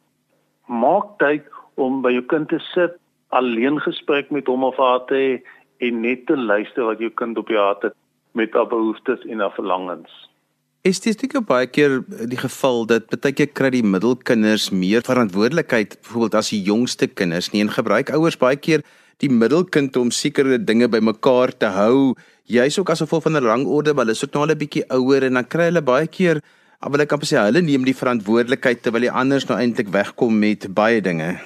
Maak 0.68 1.18
tyd 1.18 1.44
om 1.74 2.02
by 2.02 2.12
jou 2.12 2.22
kind 2.22 2.48
te 2.48 2.58
sit, 2.72 2.96
alleen 3.28 3.80
gesprek 3.80 4.30
met 4.30 4.46
hom 4.46 4.64
of 4.64 4.76
haar 4.76 5.04
te 5.06 5.14
hê 5.14 5.42
en 5.78 6.00
net 6.00 6.26
te 6.26 6.36
luister 6.36 6.84
wat 6.84 6.98
jou 6.98 7.10
kind 7.10 7.38
op 7.38 7.48
jou 7.48 7.60
hart 7.60 7.82
het 7.82 7.94
met 8.36 8.52
haar 8.54 8.68
behoeftes 8.68 9.24
en 9.26 9.40
haar 9.40 9.54
verlangens. 9.56 10.12
Is 10.86 11.00
dit 11.02 11.16
steeds 11.16 11.40
baie 11.48 11.66
keer 11.66 12.04
die 12.30 12.38
geval 12.38 12.84
dat 12.86 13.10
baie 13.10 13.34
keer 13.34 13.50
kry 13.50 13.72
die 13.74 13.82
middelkinders 13.82 14.68
meer 14.70 15.02
verantwoordelikheid 15.02 15.98
byvoorbeeld 16.02 16.38
as 16.38 16.52
die 16.54 16.62
jongste 16.62 17.08
kinders 17.08 17.50
nie 17.52 17.64
en 17.64 17.72
gebruik 17.74 18.12
ouers 18.14 18.38
baie 18.38 18.56
keer 18.56 18.84
die 19.22 19.30
middelkind 19.32 19.96
om 19.96 20.12
sekere 20.12 20.58
dinge 20.60 20.88
bymekaar 20.92 21.52
te 21.56 21.72
hou 21.72 22.14
jy's 22.52 22.78
ook 22.78 22.92
asof 22.92 23.16
van 23.24 23.36
'n 23.36 23.44
rangorde 23.44 23.94
maar 23.94 24.04
hulle 24.04 24.16
is 24.16 24.24
ook 24.24 24.34
nou 24.34 24.44
al 24.44 24.52
'n 24.54 24.58
bietjie 24.58 24.84
ouer 24.90 25.24
en 25.24 25.34
dan 25.34 25.48
kry 25.48 25.64
hulle 25.70 25.82
baie 25.82 26.06
keer 26.06 26.40
wil 26.90 27.00
ek 27.00 27.12
amper 27.12 27.26
sê 27.26 27.36
hulle 27.40 27.62
neem 27.62 27.84
die 27.84 27.96
verantwoordelikheid 28.02 28.82
terwyl 28.82 29.00
die 29.00 29.10
anders 29.22 29.48
nou 29.48 29.58
eintlik 29.58 29.88
wegkom 29.88 30.38
met 30.38 30.68
baie 30.74 31.00
dinge 31.00 31.40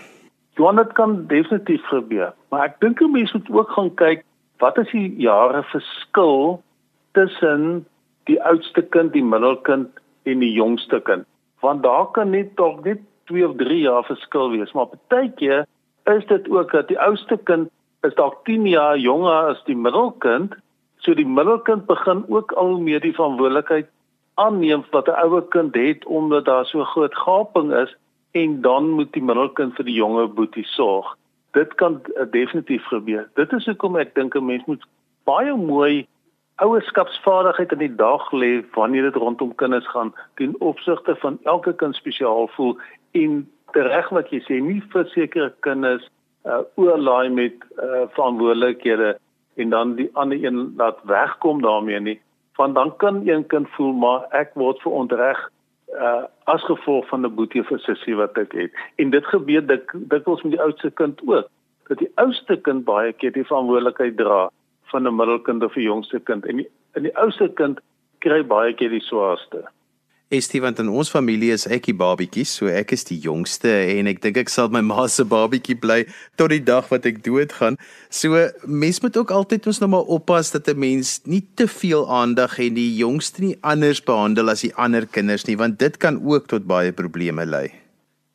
Johan 0.59 0.77
dit 0.77 0.93
kan 0.93 1.27
definitief 1.27 1.83
gebeur 1.89 2.35
maar 2.51 2.65
ek 2.65 2.81
dink 2.81 3.01
'n 3.01 3.13
mens 3.13 3.33
moet 3.33 3.51
ook 3.51 3.71
gaan 3.71 3.95
kyk 3.95 4.25
wat 4.59 4.79
is 4.79 4.91
die 4.93 5.15
jare 5.17 5.63
verskil 5.63 6.63
tussen 7.13 7.87
die 8.25 8.43
oudste 8.43 8.83
kind, 8.83 9.13
die 9.13 9.25
middelkind 9.25 9.89
en 10.23 10.39
die 10.39 10.53
jongste 10.53 11.01
kind. 11.01 11.27
Want 11.61 11.83
daar 11.83 12.11
kan 12.17 12.31
net 12.31 12.57
tog 12.57 12.83
net 12.85 13.01
2 13.31 13.49
of 13.49 13.57
3 13.57 13.79
jaar 13.79 14.05
verskil 14.05 14.51
wees, 14.51 14.73
maar 14.73 14.87
partykeer 14.87 15.67
is 16.05 16.27
dit 16.27 16.49
ook 16.51 16.73
dat 16.73 16.89
die 16.89 16.99
oudste 16.99 17.37
kind 17.45 17.71
is 18.07 18.15
dalk 18.15 18.45
10 18.45 18.67
jaar 18.67 18.99
jonger 18.99 19.53
as 19.53 19.63
die 19.67 19.77
middelkind, 19.77 20.55
so 21.05 21.15
die 21.15 21.27
middelkind 21.27 21.87
begin 21.87 22.25
ook 22.29 22.53
al 22.53 22.79
meer 22.81 23.01
die 23.01 23.15
verantwoordelikheid 23.15 23.89
aanneem 24.41 24.85
wat 24.91 25.09
'n 25.09 25.21
ouer 25.25 25.45
kind 25.55 25.75
het 25.75 26.07
omdat 26.07 26.45
daar 26.45 26.67
so 26.67 26.85
groot 26.85 27.15
gaping 27.15 27.73
is 27.73 27.97
en 28.31 28.61
dan 28.61 28.91
moet 28.91 29.13
die 29.13 29.23
middelkind 29.23 29.75
vir 29.75 29.85
die 29.85 29.99
jonger 29.99 30.29
boetie 30.29 30.65
sorg. 30.65 31.17
Dit 31.53 31.75
kan 31.75 32.01
uh, 32.15 32.25
definitief 32.31 32.85
gebeur. 32.85 33.29
Dit 33.35 33.53
is 33.53 33.67
hoekom 33.67 33.97
ek 33.97 34.15
dink 34.15 34.35
'n 34.35 34.45
mens 34.45 34.65
moet 34.67 34.85
baie 35.25 35.57
mooi 35.57 36.07
ouerskapsvaardigheid 36.61 37.73
in 37.73 37.83
die 37.85 37.95
dag 37.97 38.31
lê 38.33 38.51
wanneer 38.77 39.09
dit 39.09 39.19
rondom 39.23 39.55
kinders 39.55 39.89
gaan 39.89 40.13
ten 40.41 40.55
opsigte 40.59 41.17
van 41.23 41.39
elke 41.45 41.73
kind 41.75 41.97
spesiaal 41.97 42.49
voel 42.57 42.77
en 43.21 43.45
reg 43.73 44.09
wat 44.17 44.33
jy 44.35 44.41
sê 44.45 44.59
nie 44.65 44.81
vir 44.93 45.07
sekere 45.15 45.53
kinders 45.67 46.05
uh, 46.45 46.61
oorlaai 46.81 47.31
met 47.33 47.65
uh, 47.79 48.05
verantwoordelikhede 48.17 49.15
en 49.63 49.71
dan 49.71 49.95
die 49.97 50.11
ander 50.13 50.45
een 50.45 50.75
laat 50.77 51.01
wegkom 51.09 51.63
daarmee 51.63 52.01
nie. 52.01 52.19
Want 52.57 52.75
dan 52.75 52.97
kan 52.97 53.23
een 53.29 53.47
kind 53.47 53.69
voel 53.77 53.93
maar 53.93 54.29
ek 54.37 54.53
word 54.55 54.81
verontreg 54.85 55.41
uh, 55.97 56.25
as 56.45 56.65
gevolg 56.69 57.09
van 57.09 57.25
'n 57.25 57.35
boetie 57.35 57.65
vir 57.65 57.79
sussie 57.79 58.17
wat 58.17 58.37
ek 58.39 58.53
het. 58.53 58.73
En 58.97 59.11
dit 59.11 59.27
gebeur 59.27 59.67
dik 59.67 59.93
dikwels 59.95 60.43
met 60.43 60.53
die 60.53 60.63
oudste 60.63 60.91
kind 60.91 61.21
ook 61.27 61.49
dat 61.89 61.99
die 61.99 62.13
oudste 62.15 62.57
kind 62.57 62.85
baie 62.85 63.13
keer 63.13 63.33
die 63.33 63.45
verantwoordelikheid 63.45 64.17
dra 64.17 64.51
van 64.91 65.07
'n 65.07 65.17
middelkind 65.17 65.63
of 65.63 65.77
'n 65.77 65.89
jongste 65.89 66.21
kind 66.21 66.47
en 66.47 66.57
die, 66.57 66.69
en 66.95 67.03
die 67.03 67.17
ouste 67.17 67.49
kind 67.55 67.81
kry 68.19 68.43
baie 68.47 68.75
keer 68.75 68.91
die 68.91 69.05
swaarste. 69.05 69.65
Estie 70.31 70.61
want 70.63 70.79
in 70.79 70.87
ons 70.95 71.09
familie 71.11 71.49
is 71.51 71.65
ek 71.67 71.89
die 71.89 71.97
babietjie, 71.99 72.45
so 72.47 72.71
ek 72.71 72.93
is 72.95 73.03
die 73.09 73.17
jongste 73.19 73.73
en 73.97 74.07
ek 74.07 74.21
dink 74.23 74.37
ek 74.39 74.53
sal 74.53 74.69
my 74.71 74.79
ma 74.87 75.09
se 75.11 75.25
babietjie 75.27 75.75
bly 75.75 76.05
tot 76.39 76.53
die 76.55 76.63
dag 76.63 76.87
wat 76.93 77.09
ek 77.11 77.19
doodgaan. 77.27 77.75
So 78.15 78.39
mens 78.63 79.03
moet 79.03 79.19
ook 79.19 79.35
altyd 79.35 79.67
ons 79.67 79.83
nou 79.83 79.91
maar 79.91 80.07
oppas 80.07 80.53
dat 80.55 80.71
'n 80.71 80.79
mens 80.79 81.19
nie 81.27 81.43
te 81.57 81.67
veel 81.67 82.07
aandag 82.07 82.55
het 82.63 82.79
die 82.79 82.95
jongste 82.95 83.43
nie 83.43 83.57
anders 83.63 83.99
behandel 83.99 84.55
as 84.55 84.63
die 84.63 84.75
ander 84.79 85.03
kinders 85.03 85.49
nie, 85.49 85.57
want 85.57 85.81
dit 85.81 85.99
kan 85.99 86.23
ook 86.23 86.47
tot 86.47 86.63
baie 86.63 86.93
probleme 86.93 87.45
lei. 87.45 87.75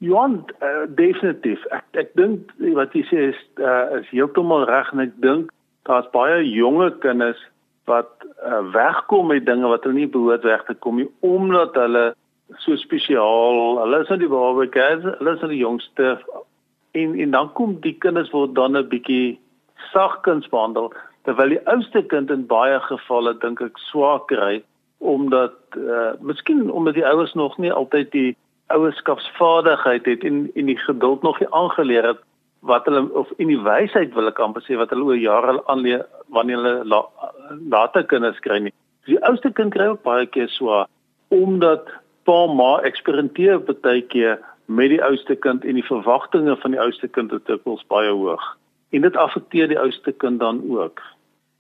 Johan, 0.03 0.43
uh, 0.59 0.83
definitief. 0.99 1.63
Ek 1.71 1.85
ek 1.93 2.11
dink 2.19 2.51
wat 2.75 2.91
jy 2.91 3.07
sê 3.07 3.31
is 3.31 3.39
uh, 3.55 4.03
is 4.03 4.09
heeltemal 4.11 4.67
reg 4.67 4.91
en 4.91 4.99
ek 4.99 5.15
dink 5.23 5.47
daar's 5.89 6.09
baie 6.13 6.43
jonge 6.49 6.89
kinders 7.03 7.41
wat 7.85 8.09
uh, 8.45 8.61
wegkom 8.73 9.27
met 9.29 9.45
dinge 9.45 9.69
wat 9.69 9.83
hulle 9.85 10.01
nie 10.01 10.11
behoort 10.11 10.43
weg 10.43 10.63
te 10.65 10.73
kom 10.85 10.97
nie 11.01 11.09
omdat 11.25 11.77
hulle 11.77 12.05
so 12.61 12.75
spesiaal, 12.77 13.79
hulle 13.81 14.01
is 14.03 14.11
nou 14.11 14.19
die 14.21 14.29
babatjies, 14.29 15.05
hulle 15.17 15.33
is 15.33 15.41
nou 15.41 15.49
die 15.49 15.63
jongste 15.63 16.11
en 16.95 17.17
en 17.19 17.31
dan 17.31 17.51
kom 17.57 17.79
die 17.81 17.95
kinders 18.05 18.31
word 18.33 18.55
dan 18.55 18.77
'n 18.77 18.89
bietjie 18.89 19.39
sagkens 19.93 20.47
behandel 20.49 20.93
terwyl 21.25 21.49
die 21.49 21.65
oudste 21.67 22.03
kind 22.13 22.31
in 22.31 22.47
baie 22.47 22.79
gevalle 22.79 23.33
dink 23.41 23.61
ek 23.61 23.77
swaar 23.89 24.21
kry 24.31 24.63
omdat 24.99 25.57
uh, 25.77 26.13
miskien 26.19 26.71
omdat 26.71 26.93
die 26.93 27.05
ouers 27.05 27.33
nog 27.33 27.57
nie 27.57 27.71
altyd 27.71 28.11
die 28.11 28.35
ouerskapsvaardigheid 28.67 30.05
het 30.05 30.23
en 30.23 30.49
en 30.55 30.65
die 30.65 30.77
geduld 30.77 31.21
nog 31.21 31.39
nie 31.39 31.51
aangeleer 31.51 32.07
het 32.07 32.21
wat 32.69 32.87
hulle 32.89 33.05
of 33.13 33.29
in 33.37 33.51
die 33.51 33.61
wysheid 33.61 34.15
wil 34.17 34.31
ek 34.31 34.41
amper 34.41 34.63
sê 34.65 34.77
wat 34.79 34.93
hulle 34.93 35.11
oor 35.11 35.21
jare 35.21 35.59
aanleer 35.71 36.05
wanneer 36.33 36.61
hulle 36.61 36.89
la, 36.93 37.03
later 37.73 38.05
kinders 38.09 38.41
kry 38.45 38.59
nie. 38.67 38.73
Die 39.05 39.19
oudste 39.29 39.51
kind 39.53 39.73
kry 39.75 39.91
ook 39.91 40.03
baie 40.07 40.25
keer 40.25 40.49
so 40.49 40.83
omdat 41.33 41.89
pa 42.25 42.37
ma 42.49 42.71
eksperimenteer 42.89 43.61
baie 43.69 44.01
keer 44.13 44.39
met 44.65 44.89
die 44.89 45.01
oudste 45.03 45.35
kind 45.35 45.65
en 45.65 45.77
die 45.77 45.85
verwagtinge 45.85 46.55
van 46.61 46.73
die 46.73 46.81
oudste 46.81 47.07
kind 47.07 47.33
is 47.33 47.43
dikwels 47.49 47.85
baie 47.93 48.09
hoog. 48.09 48.45
En 48.93 49.05
dit 49.05 49.17
affekteer 49.19 49.69
die 49.69 49.79
oudste 49.79 50.13
kind 50.23 50.39
dan 50.39 50.63
ook. 50.69 51.01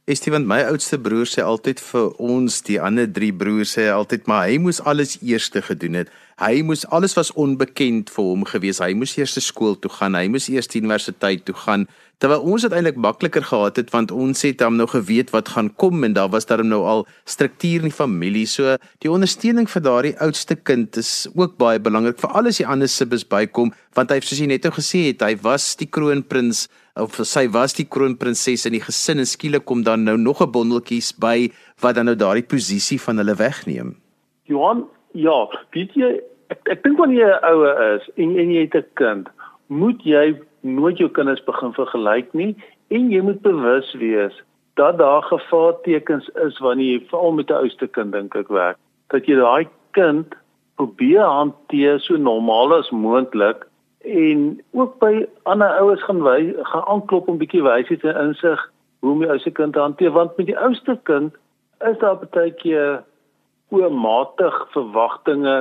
Esteban, 0.05 0.45
my 0.45 0.59
oudste 0.69 0.99
broer 1.01 1.25
sê 1.29 1.41
altyd 1.41 1.81
vir 1.81 2.11
ons, 2.21 2.59
die 2.65 2.77
ander 2.81 3.07
drie 3.09 3.31
broers 3.33 3.71
sê 3.77 3.87
altyd 3.89 4.27
maar 4.29 4.45
hy 4.49 4.59
moes 4.61 4.81
alles 4.85 5.17
eerste 5.21 5.63
gedoen 5.65 6.01
het. 6.01 6.11
Hy 6.35 6.65
moes 6.67 6.81
alles 6.91 7.13
was 7.15 7.29
onbekend 7.39 8.09
vir 8.11 8.25
hom 8.27 8.41
gewees. 8.43 8.81
Hy 8.83 8.91
moes 8.91 9.13
eers 9.15 9.37
skool 9.39 9.77
toe 9.79 9.91
gaan. 9.91 10.17
Hy 10.19 10.27
moes 10.27 10.49
eers 10.51 10.67
universiteit 10.75 11.45
toe 11.47 11.55
gaan. 11.55 11.85
Terwyl 12.19 12.43
ons 12.43 12.63
dit 12.65 12.73
eintlik 12.75 12.97
makliker 12.99 13.43
gehad 13.43 13.79
het 13.79 13.93
want 13.93 14.11
ons 14.11 14.43
het 14.43 14.59
hom 14.63 14.75
nou 14.75 14.87
geweet 14.91 15.31
wat 15.31 15.53
gaan 15.55 15.69
kom 15.79 16.03
en 16.03 16.15
daar 16.15 16.27
was 16.33 16.47
daar 16.47 16.63
nou 16.63 16.81
al 16.83 17.05
struktuur 17.23 17.85
in 17.85 17.87
die 17.87 17.95
familie. 17.95 18.43
So 18.51 18.75
die 19.03 19.11
ondersteuning 19.11 19.69
vir 19.71 19.83
daardie 19.83 20.13
oudste 20.23 20.57
kind 20.59 20.99
is 20.99 21.27
ook 21.35 21.55
baie 21.59 21.79
belangrik 21.79 22.19
vir 22.19 22.35
alles 22.35 22.59
die 22.59 22.67
ander 22.67 22.91
sibbes 22.91 23.23
bykom 23.23 23.71
want 23.95 24.11
hy 24.11 24.19
soos 24.19 24.39
jy 24.43 24.49
net 24.51 24.67
nou 24.67 24.73
gesê 24.75 25.05
het, 25.09 25.23
hy 25.23 25.35
was 25.43 25.69
die 25.79 25.87
kroonprins 25.87 26.65
of 26.99 27.15
sy 27.27 27.45
was 27.51 27.75
die 27.79 27.87
kroonprinses 27.87 28.67
in 28.67 28.75
die 28.75 28.83
gesin 28.83 29.23
en 29.23 29.27
skielik 29.27 29.63
kom 29.67 29.83
dan 29.87 30.03
nou 30.03 30.17
nog 30.19 30.43
'n 30.43 30.51
bondeltjies 30.51 31.15
by 31.15 31.51
wat 31.79 31.95
dan 31.95 32.11
nou 32.11 32.15
daardie 32.15 32.47
posisie 32.47 32.99
van 32.99 33.23
hulle 33.23 33.35
wegneem. 33.35 33.95
Johan, 34.43 34.85
ja, 35.15 35.37
weet 35.75 35.93
jy, 35.97 36.11
ek 36.53 36.71
ek 36.75 36.83
dink 36.83 36.99
wanneer 37.01 37.23
jy 37.23 37.31
'n 37.33 37.45
ouer 37.51 37.81
is 37.95 38.09
en 38.15 38.37
en 38.39 38.51
jy 38.51 38.65
het 38.67 38.75
'n 38.75 38.89
kind, 39.01 39.29
moet 39.67 40.01
jy 40.03 40.39
nooit 40.61 40.97
jou 40.97 41.09
kinders 41.09 41.43
begin 41.45 41.73
vergelyk 41.73 42.33
nie 42.33 42.55
en 42.89 43.11
jy 43.11 43.21
moet 43.21 43.41
bewus 43.41 43.93
wees 43.93 44.35
dat 44.75 44.97
daar 44.97 45.23
gevaartekens 45.23 46.27
is 46.43 46.57
wanneer 46.59 46.99
jy 46.99 47.07
veral 47.09 47.31
met 47.31 47.49
'n 47.49 47.61
ouste 47.63 47.87
kind 47.87 48.11
dink 48.11 48.35
ek 48.35 48.49
werk, 48.49 48.77
dat 49.09 49.25
jy 49.25 49.35
daai 49.35 49.67
kind 49.91 50.35
probeer 50.75 51.23
hanteer 51.23 51.99
so 51.99 52.17
normaal 52.17 52.73
as 52.73 52.89
moontlik 52.91 53.65
en 54.05 54.61
ook 54.71 54.99
by 54.99 55.25
ander 55.43 55.79
ouers 55.79 56.03
gaan 56.03 56.21
wy 56.21 56.53
gaan 56.71 56.85
aanklop 56.85 57.27
om 57.27 57.37
bietjie 57.37 57.63
wysheid 57.63 58.03
en 58.03 58.27
insig 58.27 58.71
hoe 58.99 59.11
om 59.11 59.19
die 59.19 59.29
ouste 59.29 59.51
kind 59.51 59.73
te 59.73 59.79
hanteer 59.79 60.11
want 60.11 60.37
met 60.37 60.45
die 60.45 60.57
ouste 60.57 60.99
kind 61.03 61.33
is 61.89 61.97
daar 62.03 62.19
baie 62.31 62.51
keer 62.61 63.03
oormatig 63.75 64.57
verwagtinge 64.73 65.55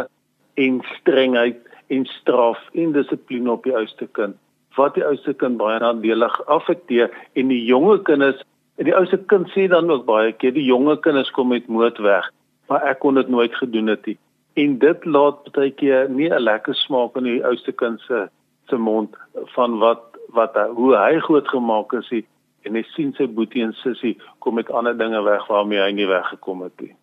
en 0.54 0.80
strengheid 0.98 1.60
en 1.92 2.06
straf 2.06 2.60
en 2.72 2.94
dissipline 2.96 3.50
op 3.50 3.66
die 3.68 3.76
ouste 3.76 4.08
kind 4.18 4.38
wat 4.78 4.96
die 4.98 5.04
ouste 5.06 5.34
kind 5.38 5.58
baie 5.60 5.78
nadelig 5.82 6.34
affekteer 6.50 7.12
en 7.38 7.52
die 7.52 7.62
jonger 7.68 8.00
kinders 8.08 8.40
en 8.78 8.88
die 8.88 8.96
ouste 8.96 9.20
kind 9.32 9.50
sê 9.54 9.68
dan 9.70 9.90
ook 9.90 10.06
baie 10.08 10.32
keer 10.32 10.54
die 10.56 10.66
jonger 10.66 10.98
kinders 11.06 11.30
kom 11.36 11.52
met 11.54 11.68
moed 11.68 11.98
weg 12.06 12.30
maar 12.70 12.86
ek 12.90 13.02
kon 13.04 13.20
dit 13.20 13.28
nooit 13.28 13.54
gedoen 13.60 13.92
het 13.92 14.06
nie 14.10 14.18
en 14.64 14.78
dit 14.78 15.06
laat 15.16 15.52
baie 15.58 15.70
keer 15.82 16.10
nie 16.10 16.30
'n 16.30 16.46
lekker 16.48 16.74
smaak 16.74 17.16
in 17.20 17.30
die 17.30 17.44
ouste 17.44 17.72
kind 17.72 18.00
se 18.08 18.26
se 18.68 18.76
mond 18.76 19.16
van 19.56 19.78
wat 19.78 20.14
wat 20.34 20.56
hoe 20.76 20.94
hy 20.96 21.18
groot 21.22 21.48
gemaak 21.48 21.92
is 21.92 22.08
hy, 22.10 22.24
en 22.64 22.74
hy 22.74 22.82
sien 22.94 23.12
sy 23.18 23.26
boetie 23.26 23.62
en 23.64 23.74
sussie 23.82 24.14
kom 24.44 24.58
met 24.58 24.70
ander 24.70 24.96
dinge 24.98 25.20
weg 25.22 25.46
waarmee 25.50 25.82
hy 25.82 25.92
nie 25.92 26.08
weggekom 26.10 26.64
het 26.66 26.80
nie. 26.80 26.94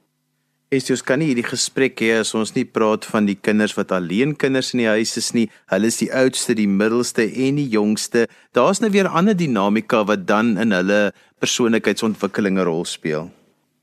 Esius 0.72 1.02
kan 1.04 1.20
nie 1.20 1.26
hierdie 1.28 1.44
gesprek 1.44 2.00
hê 2.00 2.14
as 2.22 2.30
ons 2.40 2.54
nie 2.56 2.64
praat 2.64 3.04
van 3.12 3.26
die 3.28 3.34
kinders 3.36 3.74
wat 3.76 3.90
alleen 3.92 4.32
kinders 4.40 4.70
in 4.72 4.80
die 4.80 4.88
huis 4.88 5.18
is 5.20 5.34
nie. 5.36 5.50
Hulle 5.68 5.90
is 5.92 5.98
die 6.00 6.08
oudste, 6.16 6.56
die 6.56 6.68
middelste 6.80 7.26
en 7.28 7.58
die 7.60 7.66
jongste. 7.74 8.22
Daar's 8.56 8.80
nou 8.80 8.88
weer 8.94 9.10
ander 9.12 9.36
dinamika 9.36 10.06
wat 10.08 10.24
dan 10.30 10.54
in 10.64 10.72
hulle 10.72 11.02
persoonlikheidsontwikkeling 11.44 12.56
'n 12.56 12.64
rol 12.64 12.88
speel. 12.88 13.28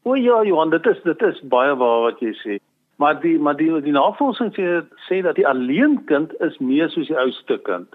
O 0.08 0.14
ja, 0.16 0.40
Johan, 0.48 0.70
dit 0.70 0.86
is 0.86 0.96
dit 1.04 1.22
is 1.28 1.44
baie 1.44 1.76
waar 1.76 2.00
wat 2.08 2.24
jy 2.24 2.32
sê. 2.40 2.58
Maar 2.96 3.20
die 3.20 3.36
maar 3.38 3.56
die 3.60 3.68
die 3.84 3.92
navorsing 3.92 4.56
sê 4.56 4.80
sê 5.10 5.20
dat 5.20 5.36
die 5.36 5.46
alleenkind 5.46 6.32
is 6.40 6.56
meer 6.58 6.88
soos 6.88 7.12
die 7.12 7.20
oudste 7.20 7.60
kind. 7.68 7.88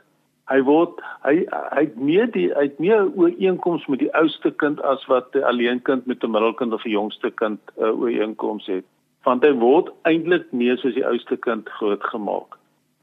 Hy 0.52 0.60
word 0.68 1.00
hy 1.24 1.46
hy 1.72 1.84
het 1.86 1.96
meer 1.96 2.28
die 2.32 2.50
hy 2.52 2.66
het 2.68 2.80
meer 2.84 3.06
ooreenkomste 3.16 3.92
met 3.92 4.02
die 4.04 4.12
oudste 4.20 4.52
kind 4.64 4.82
as 4.84 5.06
wat 5.12 5.32
die 5.36 5.46
alleenkind 5.46 6.06
met 6.06 6.24
'n 6.24 6.32
middelkind 6.32 6.74
of 6.74 6.84
'n 6.86 6.96
jongste 6.96 7.32
kind 7.32 7.60
uh, 7.80 7.96
ooreenkomste 8.00 8.72
het. 8.72 8.86
Want 9.24 9.44
hy 9.44 9.54
word 9.54 9.94
eintlik 10.04 10.52
meer 10.52 10.78
soos 10.78 10.94
die 10.94 11.08
oudste 11.08 11.38
kind 11.38 11.70
grootgemaak. 11.70 12.58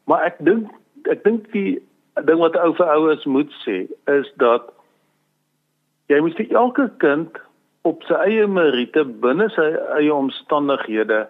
Maar 0.04 0.24
ek 0.28 0.36
dink 0.44 0.68
ek 1.08 1.24
dink 1.24 1.52
die 1.52 1.80
ding 2.26 2.38
wat 2.38 2.56
ou 2.56 2.74
vir 2.74 2.86
ouers 2.86 3.24
moet 3.24 3.52
sê 3.64 3.88
is 4.12 4.28
dat 4.36 4.68
jy 6.12 6.20
moet 6.20 6.36
vir 6.36 6.52
elke 6.52 6.90
kind 6.98 7.38
op 7.88 8.02
sy 8.04 8.14
eie 8.14 8.46
meriete 8.46 9.04
binne 9.04 9.48
sy 9.54 9.68
eie 9.96 10.12
omstandighede 10.14 11.28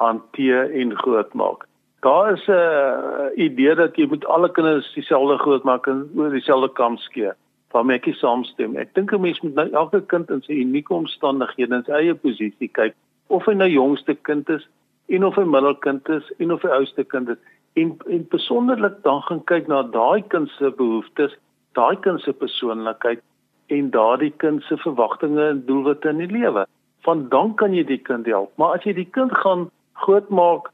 hanteer 0.00 0.70
en 0.72 0.96
grootmaak. 0.96 1.66
Daar 2.00 2.32
is 2.32 2.46
'n 2.46 2.50
uh, 2.50 3.44
idee 3.44 3.74
dat 3.74 3.96
jy 3.96 4.06
moet 4.06 4.26
alle 4.26 4.50
kinders 4.50 4.92
dieselfde 4.94 5.38
grootmaak 5.38 5.86
en 5.86 6.10
oor 6.16 6.30
dieselfde 6.30 6.72
kam 6.72 6.96
skeer. 6.96 7.36
Waarmee 7.70 7.96
ek 7.96 8.14
saamstem. 8.14 8.76
Ek 8.76 8.94
dink 8.94 9.12
'n 9.12 9.20
mens 9.20 9.40
moet 9.40 9.54
nou 9.54 9.70
elke 9.70 10.00
kind 10.06 10.30
in 10.30 10.42
sy 10.42 10.52
unieke 10.52 10.94
omstandighede 10.94 11.74
en 11.74 11.84
sy 11.84 11.92
eie 11.92 12.14
posisie 12.14 12.68
kyk 12.68 12.94
of 13.26 13.44
hy 13.46 13.54
nou 13.54 13.68
jongste 13.68 14.14
kind 14.22 14.48
is 14.48 14.66
en 15.08 15.24
of 15.24 15.36
hy 15.38 15.44
middelkind 15.44 16.08
is 16.08 16.32
en 16.38 16.52
of 16.52 16.62
hy 16.62 16.72
oudste 16.80 17.04
kind 17.04 17.28
is 17.28 17.38
en 17.78 17.94
en 18.06 18.26
besonderlik 18.32 19.02
dan 19.02 19.22
gaan 19.28 19.44
kyk 19.44 19.68
na 19.68 19.82
daai 19.82 20.22
kind 20.32 20.50
se 20.56 20.70
behoeftes, 20.70 21.36
daai 21.78 21.96
kind 22.00 22.20
se 22.20 22.32
persoonlikheid 22.32 23.22
en 23.66 23.90
daardie 23.90 24.32
kind 24.42 24.62
se 24.62 24.76
verwagtinge 24.76 25.48
en 25.48 25.62
doelwitte 25.66 26.08
in 26.08 26.24
die 26.24 26.32
lewe. 26.32 26.66
Van 27.06 27.28
dan 27.28 27.54
kan 27.54 27.74
jy 27.74 27.84
die 27.86 28.02
kind 28.02 28.26
help. 28.26 28.50
Maar 28.56 28.78
as 28.78 28.84
jy 28.84 28.96
die 28.98 29.10
kind 29.14 29.32
gaan 29.44 29.68
grootmaak 30.02 30.69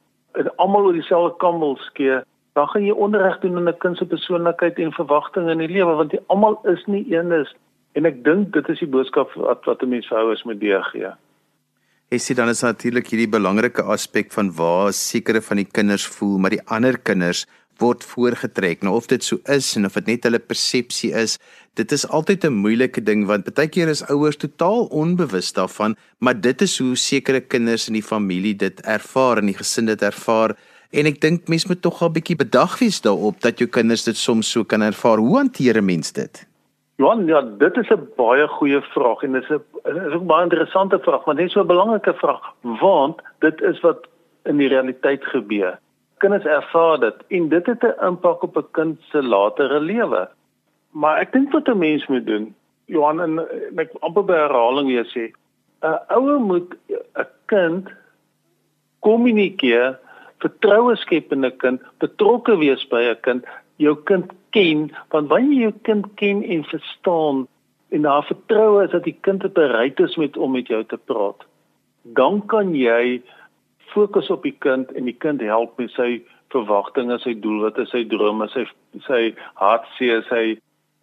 almal 0.56 0.88
oor 0.88 0.96
dieselfde 0.96 1.36
kam 1.42 1.60
wil 1.60 1.76
skeer, 1.76 2.24
dan 2.56 2.68
gaan 2.68 2.84
jy 2.84 2.94
onreg 3.06 3.40
doen 3.40 3.56
aan 3.56 3.68
'n 3.68 3.78
kind 3.78 3.98
se 3.98 4.06
persoonlikheid 4.06 4.78
en 4.78 4.92
verwagtinge 4.92 5.52
in 5.52 5.64
die 5.64 5.74
lewe 5.76 5.94
want 5.96 6.12
jy 6.12 6.20
almal 6.26 6.60
is 6.64 6.84
nie 6.86 7.04
een 7.12 7.32
is 7.32 7.54
en 7.94 8.06
ek 8.06 8.24
dink 8.24 8.52
dit 8.52 8.68
is 8.68 8.78
die 8.78 8.92
boodskap 8.94 9.32
wat 9.34 9.64
wat 9.64 9.82
'n 9.82 9.88
mens 9.88 10.08
vir 10.08 10.18
ouers 10.18 10.44
moet 10.44 10.60
gee. 10.92 11.10
Jy 12.10 12.18
sien 12.18 12.36
dan 12.36 12.48
is 12.48 12.62
natuurlik 12.62 13.08
hierdie 13.10 13.30
belangrike 13.30 13.82
aspek 13.82 14.32
van 14.32 14.52
waar 14.54 14.92
sekere 14.92 15.40
van 15.42 15.56
die 15.56 15.70
kinders 15.78 16.06
voel, 16.06 16.38
maar 16.38 16.50
die 16.50 16.66
ander 16.66 16.98
kinders 16.98 17.46
word 17.78 18.04
voorgetrek. 18.04 18.82
Nou 18.82 18.94
of 18.96 19.08
dit 19.10 19.24
so 19.24 19.38
is 19.52 19.74
en 19.76 19.84
of 19.88 19.96
dit 19.98 20.06
net 20.06 20.24
hulle 20.28 20.38
persepsie 20.38 21.12
is, 21.16 21.36
dit 21.76 21.92
is 21.92 22.06
altyd 22.08 22.44
'n 22.44 22.52
moeilike 22.52 23.02
ding 23.02 23.26
want 23.26 23.52
baie 23.54 23.68
keer 23.68 23.88
is 23.88 24.04
ouers 24.08 24.36
totaal 24.36 24.86
onbewus 24.90 25.52
daarvan, 25.52 25.96
maar 26.18 26.40
dit 26.40 26.62
is 26.62 26.78
hoe 26.78 26.96
sekere 26.96 27.40
kinders 27.40 27.88
in 27.88 27.94
die 27.94 28.02
familie 28.02 28.54
dit 28.54 28.80
ervaar 28.80 29.38
en 29.38 29.46
die 29.46 29.58
gesin 29.58 29.86
dit 29.86 30.02
ervaar. 30.02 30.56
En 30.92 31.06
ek 31.06 31.20
dink 31.20 31.48
mense 31.48 31.68
moet 31.68 31.82
tog 31.82 32.02
'n 32.02 32.12
bietjie 32.12 32.36
bedag 32.36 32.78
wees 32.78 33.00
daarop 33.00 33.40
dat 33.40 33.58
jou 33.58 33.68
kinders 33.68 34.04
dit 34.04 34.16
soms 34.16 34.50
so 34.50 34.64
kan 34.64 34.82
ervaar. 34.82 35.18
Hoe 35.18 35.36
hanteer 35.36 35.76
'n 35.76 35.84
mens 35.84 36.12
dit? 36.12 36.46
Johan, 36.98 37.26
ja, 37.26 37.42
dit 37.42 37.76
is 37.76 37.90
'n 37.90 38.08
baie 38.16 38.48
goeie 38.48 38.80
vraag 38.80 39.22
en 39.22 39.32
dit 39.32 39.42
is 39.42 39.50
'n 39.50 39.60
is 40.08 40.14
ook 40.14 40.26
baie 40.26 40.42
interessante 40.42 40.98
vraag, 40.98 41.26
maar 41.26 41.34
net 41.34 41.50
so 41.50 41.60
'n 41.60 41.66
belangrike 41.66 42.14
vraag, 42.14 42.54
want 42.62 43.20
dit 43.40 43.60
is 43.60 43.80
wat 43.80 44.06
in 44.44 44.56
die 44.56 44.68
realiteit 44.68 45.24
gebeur 45.24 45.78
kinders 46.18 46.44
ervaar 46.44 47.00
dit 47.00 47.14
en 47.28 47.48
dit 47.48 47.66
het 47.66 47.82
'n 47.82 48.04
impak 48.06 48.42
op 48.42 48.56
'n 48.56 48.70
kind 48.72 49.00
se 49.10 49.22
latere 49.22 49.80
lewe. 49.80 50.28
Maar 50.90 51.18
ek 51.18 51.32
dink 51.32 51.52
wat 51.52 51.68
'n 51.68 51.78
mens 51.78 52.06
moet 52.06 52.26
doen, 52.26 52.54
Johan 52.84 53.20
en 53.20 53.38
ek 53.76 53.90
amper 54.00 54.24
by 54.24 54.32
herhaling 54.32 54.88
weer 54.88 55.06
sê, 55.14 55.32
'n 55.82 55.98
ouer 56.16 56.40
moet 56.40 56.74
'n 57.18 57.26
kind 57.46 57.88
kommunikeer, 59.00 59.98
vertroue 60.38 60.96
skep 60.96 61.32
in 61.32 61.44
'n 61.44 61.56
kind, 61.56 61.80
betrokke 61.98 62.56
wees 62.58 62.88
by 62.88 63.02
'n 63.02 63.20
kind, 63.20 63.44
jou 63.76 63.96
kind 64.04 64.32
ken, 64.50 64.90
want 65.10 65.28
wanneer 65.28 65.52
jy 65.52 65.60
jou 65.60 65.74
kind 65.82 66.06
ken 66.14 66.42
en 66.42 66.64
verstaan 66.64 67.46
en 67.88 68.02
daar 68.02 68.24
vertroue 68.24 68.84
is 68.84 68.90
dat 68.90 69.04
die 69.04 69.18
kind 69.20 69.52
bereid 69.52 70.00
is 70.00 70.16
met 70.16 70.36
om 70.36 70.52
met 70.52 70.66
jou 70.66 70.84
te 70.84 70.96
praat, 70.96 71.44
dan 72.02 72.46
kan 72.46 72.74
jy 72.74 73.22
fokus 73.92 74.30
op 74.30 74.42
die 74.42 74.56
kind 74.64 74.90
en 74.92 75.04
die 75.04 75.16
kind 75.24 75.40
help 75.40 75.78
met 75.78 75.90
sy 75.96 76.22
verwagtinge, 76.54 77.18
sy 77.22 77.34
doelwitte, 77.42 77.86
sy 77.90 78.04
drome, 78.08 78.48
sy 78.52 78.66
sy 79.06 79.34
hartseer, 79.60 80.24
sy 80.30 80.56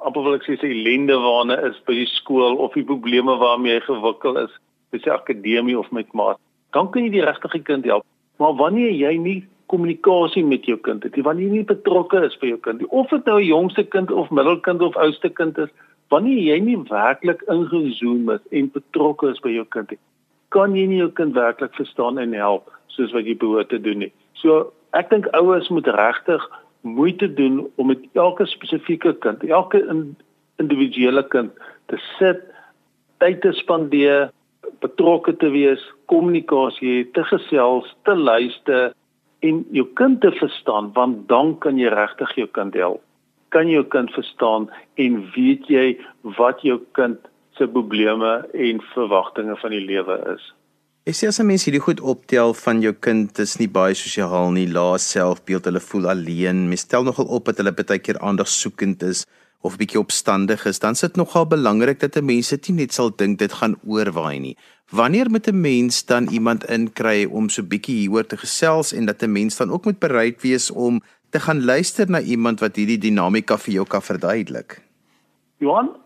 amper 0.03 0.25
wil 0.25 0.37
ek 0.37 0.45
sê 0.47 0.57
sy 0.59 0.71
ellende 0.73 1.17
waarna 1.21 1.59
is 1.69 1.79
by 1.87 1.95
die 1.97 2.09
skool 2.09 2.59
of 2.63 2.75
die 2.77 2.85
probleme 2.87 3.35
waarmee 3.39 3.77
hy 3.77 3.83
gewikkel 3.87 4.39
is 4.43 4.53
by 4.91 5.01
sy 5.03 5.13
akademie 5.13 5.77
of 5.79 5.89
met 5.95 6.09
maat. 6.17 6.39
Dan 6.73 6.89
kan 6.91 7.05
jy 7.05 7.13
die 7.17 7.25
regte 7.25 7.61
kind 7.67 7.85
help. 7.85 8.05
Maar 8.41 8.55
wanneer 8.59 8.91
jy 8.91 9.13
nie 9.21 9.39
kommunikasie 9.71 10.43
met 10.45 10.65
jou 10.67 10.77
kind 10.85 11.03
het, 11.05 11.17
wanneer 11.25 11.47
jy 11.47 11.61
nie 11.61 11.69
betrokke 11.69 12.23
is 12.27 12.35
by 12.41 12.51
jou 12.51 12.59
kind 12.65 12.81
nie, 12.81 12.89
of 12.91 13.09
dit 13.09 13.25
nou 13.25 13.39
'n 13.39 13.47
jongste 13.47 13.83
kind 13.83 14.11
of 14.11 14.29
middelkind 14.31 14.81
of 14.81 14.97
oudste 14.97 15.29
kind 15.29 15.57
is, 15.57 15.69
wanneer 16.09 16.37
jy 16.37 16.59
nie 16.59 16.77
werklik 16.89 17.41
ingezoom 17.47 18.29
is 18.29 18.43
en 18.51 18.71
betrokke 18.73 19.31
is 19.31 19.39
by 19.39 19.49
jou 19.49 19.65
kind 19.65 19.89
nie, 19.91 19.99
kan 20.53 20.75
jy 20.77 20.85
nie 20.89 21.01
jou 21.01 21.09
kind 21.17 21.35
werklik 21.37 21.73
verstaan 21.77 22.21
en 22.21 22.35
help 22.37 22.69
soos 22.93 23.13
wat 23.15 23.25
jy 23.25 23.35
behoort 23.41 23.71
te 23.73 23.81
doen 23.81 24.05
nie. 24.05 24.11
So 24.37 24.69
ek 24.97 25.09
dink 25.09 25.29
ouers 25.33 25.69
moet 25.73 25.89
regtig 25.97 26.43
moeite 26.83 27.29
doen 27.33 27.63
om 27.81 27.89
met 27.89 28.03
elke 28.13 28.45
spesifieke 28.45 29.15
kind, 29.23 29.43
elke 29.49 29.81
in, 29.89 30.05
individuele 30.61 31.23
kind 31.33 31.53
te 31.91 31.99
sit, 32.17 32.43
tyd 33.23 33.41
te 33.41 33.53
spandeer, 33.57 34.29
betrokke 34.83 35.33
te 35.39 35.49
wees, 35.53 35.81
kommunikasie 36.11 37.05
te 37.15 37.23
gesels, 37.31 37.87
te 38.03 38.15
luister 38.15 38.91
en 39.43 39.63
jou 39.75 39.87
kind 39.99 40.21
te 40.21 40.31
verstaan 40.37 40.91
want 40.95 41.25
dan 41.31 41.55
kan 41.63 41.79
jy 41.79 41.91
regtig 41.91 42.35
jou 42.39 42.47
kind 42.55 42.75
help. 42.79 43.01
Kan 43.55 43.69
jou 43.69 43.83
kind 43.95 44.11
verstaan 44.15 44.69
en 45.01 45.21
weet 45.35 45.69
jy 45.71 45.93
wat 46.37 46.61
jou 46.67 46.79
kind 46.97 47.19
se 47.57 47.67
probleme 47.67 48.47
en 48.53 48.81
verwagtinge 48.93 49.55
van 49.61 49.71
die 49.71 49.85
lewe 49.85 50.17
is. 50.35 50.53
Ek 51.03 51.17
sê 51.19 51.27
as 51.27 51.39
'n 51.39 51.45
mens 51.45 51.65
hierdie 51.65 51.83
goed 51.83 51.99
optel 51.99 52.53
van 52.53 52.81
jou 52.81 52.93
kind 52.93 53.39
is 53.39 53.57
nie 53.59 53.67
baie 53.67 53.93
sosiaal 53.93 54.51
nie, 54.51 54.67
lae 54.67 54.97
selfbeeld, 54.97 55.65
hulle 55.65 55.79
voel 55.79 56.07
alleen, 56.09 56.69
mens 56.69 56.85
tel 56.85 57.03
nogal 57.03 57.25
op 57.25 57.45
dat 57.45 57.57
hulle 57.57 57.73
baie 57.75 57.99
keer 57.99 58.19
aandag 58.19 58.47
soekend 58.47 59.03
is 59.03 59.25
of 59.61 59.77
bietjie 59.77 59.99
opstandig 59.99 60.65
is, 60.65 60.79
dan 60.79 60.95
sit 60.95 61.15
nogal 61.15 61.45
belangrik 61.45 61.99
dat 61.99 62.15
'n 62.15 62.25
mens 62.25 62.49
dit 62.49 62.69
net 62.69 62.93
sal 62.93 63.11
dink 63.11 63.39
dit 63.39 63.51
gaan 63.51 63.75
oorwaai 63.85 64.39
nie. 64.39 64.57
Wanneer 64.91 65.29
moet 65.29 65.47
'n 65.47 65.61
mens 65.61 66.05
dan 66.05 66.27
iemand 66.27 66.63
inkry 66.69 67.25
om 67.25 67.49
so 67.49 67.63
bietjie 67.63 67.95
hieroor 67.95 68.25
te 68.25 68.37
gesels 68.37 68.93
en 68.93 69.05
dat 69.05 69.23
'n 69.23 69.31
mens 69.31 69.57
dan 69.57 69.71
ook 69.71 69.85
moet 69.85 69.99
bereid 69.99 70.41
wees 70.41 70.71
om 70.71 71.01
te 71.29 71.39
gaan 71.39 71.65
luister 71.65 72.09
na 72.09 72.21
iemand 72.21 72.59
wat 72.59 72.75
hierdie 72.75 72.99
dinamika 72.99 73.57
vir 73.57 73.73
jou 73.73 73.85
kan 73.85 74.01
verduidelik? 74.01 74.81
Johan, 75.57 76.02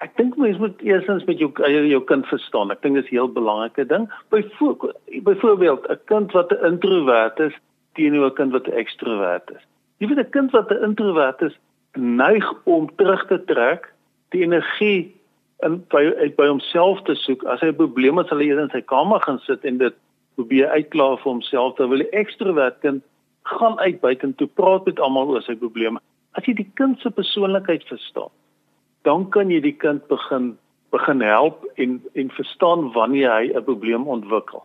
Ek 0.00 0.14
dink 0.16 0.36
mens 0.40 0.56
moet 0.58 0.80
eersins 0.80 1.24
met 1.28 1.38
jou 1.38 1.50
jou 1.68 2.00
kind 2.08 2.26
verstaan. 2.26 2.70
Ek 2.72 2.80
dink 2.82 2.94
dit 2.96 3.04
is 3.04 3.10
'n 3.10 3.16
heel 3.16 3.32
belangrike 3.32 3.84
ding. 3.86 4.08
Byvoorbeeld 4.30 5.88
'n 5.90 6.00
kind 6.06 6.32
wat 6.32 6.52
'n 6.52 6.64
introwert 6.64 7.38
is 7.40 7.54
teenoor 7.94 8.30
'n 8.30 8.34
kind 8.34 8.52
wat 8.52 8.66
'n 8.66 8.80
ekstrowert 8.82 9.50
is. 9.50 9.64
Jy 9.98 10.08
weet 10.08 10.18
'n 10.18 10.30
kind 10.30 10.50
wat 10.50 10.70
'n 10.70 10.84
introwert 10.84 11.42
is, 11.42 11.58
neig 11.94 12.46
om 12.64 12.88
terug 12.96 13.26
te 13.26 13.44
trek, 13.44 13.92
die 14.30 14.42
energie 14.42 15.14
in 15.62 15.84
by 15.88 16.32
by 16.36 16.46
homself 16.46 17.02
te 17.02 17.14
soek. 17.14 17.44
As 17.44 17.60
hy 17.60 17.68
'n 17.68 17.76
probleem 17.76 18.16
het, 18.16 18.28
sal 18.28 18.38
hy 18.38 18.50
in 18.50 18.70
sy 18.70 18.80
kamer 18.80 19.20
gaan 19.20 19.38
sit 19.38 19.64
en 19.64 19.78
dit 19.78 19.94
probeer 20.34 20.68
uitklaar 20.68 21.18
vir 21.18 21.32
homself. 21.32 21.76
Terwyl 21.76 21.98
die 21.98 22.16
ekstrowert 22.16 22.80
kind 22.80 23.02
gaan 23.44 23.78
uit 23.78 24.00
buitentoe 24.00 24.46
praat 24.46 24.86
met 24.86 25.00
almal 25.00 25.28
oor 25.28 25.42
sy 25.42 25.54
probleme. 25.54 25.98
As 26.32 26.44
jy 26.44 26.54
die 26.54 26.70
kind 26.74 27.00
se 27.00 27.10
persoonlikheid 27.10 27.84
verstaan, 27.84 28.30
dan 29.02 29.28
kan 29.28 29.50
jy 29.50 29.60
die 29.60 29.76
kind 29.76 30.06
begin 30.08 30.56
begin 30.90 31.20
help 31.22 31.64
en 31.74 32.00
en 32.18 32.30
verstaan 32.30 32.92
wanneer 32.92 33.30
hy 33.32 33.52
'n 33.54 33.64
probleem 33.64 34.08
ontwikkel. 34.08 34.64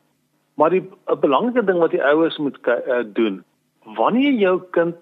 Maar 0.56 0.69
die 0.69 0.84
'n 1.08 1.19
belangrike 1.19 1.65
ding 1.65 1.80
wat 1.80 1.91
die 1.91 2.04
ouers 2.04 2.38
moet 2.38 2.58
uh, 2.67 3.04
doen, 3.13 3.43
wanneer 3.84 4.34
jou 4.34 4.62
kind 4.71 4.95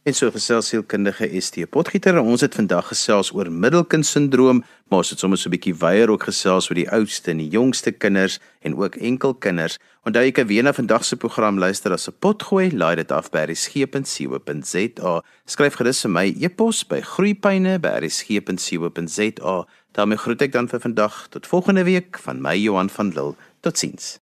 En 0.02 0.16
so 0.18 0.26
gesels 0.34 0.66
sielkundige 0.72 1.28
ST 1.38 1.62
Potgieter 1.70 2.16
en 2.18 2.26
ons 2.26 2.42
het 2.42 2.56
vandag 2.58 2.88
gesels 2.90 3.30
oor 3.38 3.46
middelkindsindroom, 3.54 4.66
maar 4.90 4.98
ons 4.98 5.14
het 5.14 5.22
sommer 5.22 5.38
so 5.38 5.46
'n 5.48 5.54
bietjie 5.54 5.78
weier 5.78 6.10
ook 6.10 6.26
gesels 6.26 6.66
oor 6.70 6.74
die 6.74 6.90
oudste 6.90 7.30
en 7.30 7.38
die 7.38 7.48
jongste 7.48 7.92
kinders 7.92 8.40
en 8.62 8.76
ook 8.76 8.96
enkelkinders. 8.96 9.78
Onthou 10.02 10.24
jy 10.24 10.32
kan 10.32 10.46
weer 10.46 10.62
na 10.62 10.72
vandag 10.72 11.04
se 11.04 11.16
program 11.16 11.58
luister 11.58 11.92
as 11.92 12.08
'n 12.08 12.14
potgooi, 12.18 12.76
laai 12.76 12.96
dit 12.96 13.12
af 13.12 13.30
by 13.30 13.44
resgep.co.za. 13.46 15.22
Skryf 15.46 15.74
gerus 15.74 16.00
vir 16.00 16.10
my 16.10 16.34
e-pos 16.40 16.86
by 16.86 17.00
groeipyne@resgep.co.za. 17.00 19.66
daarmee 19.92 20.18
groet 20.18 20.42
ek 20.42 20.52
dan 20.52 20.68
vir 20.68 20.80
vandag 20.80 21.26
tot 21.30 21.46
volgende 21.46 21.84
week 21.84 22.18
van 22.18 22.40
my 22.40 22.56
Johan 22.56 22.90
van 22.90 23.08
Lille. 23.08 23.34
Totsiens. 23.60 24.21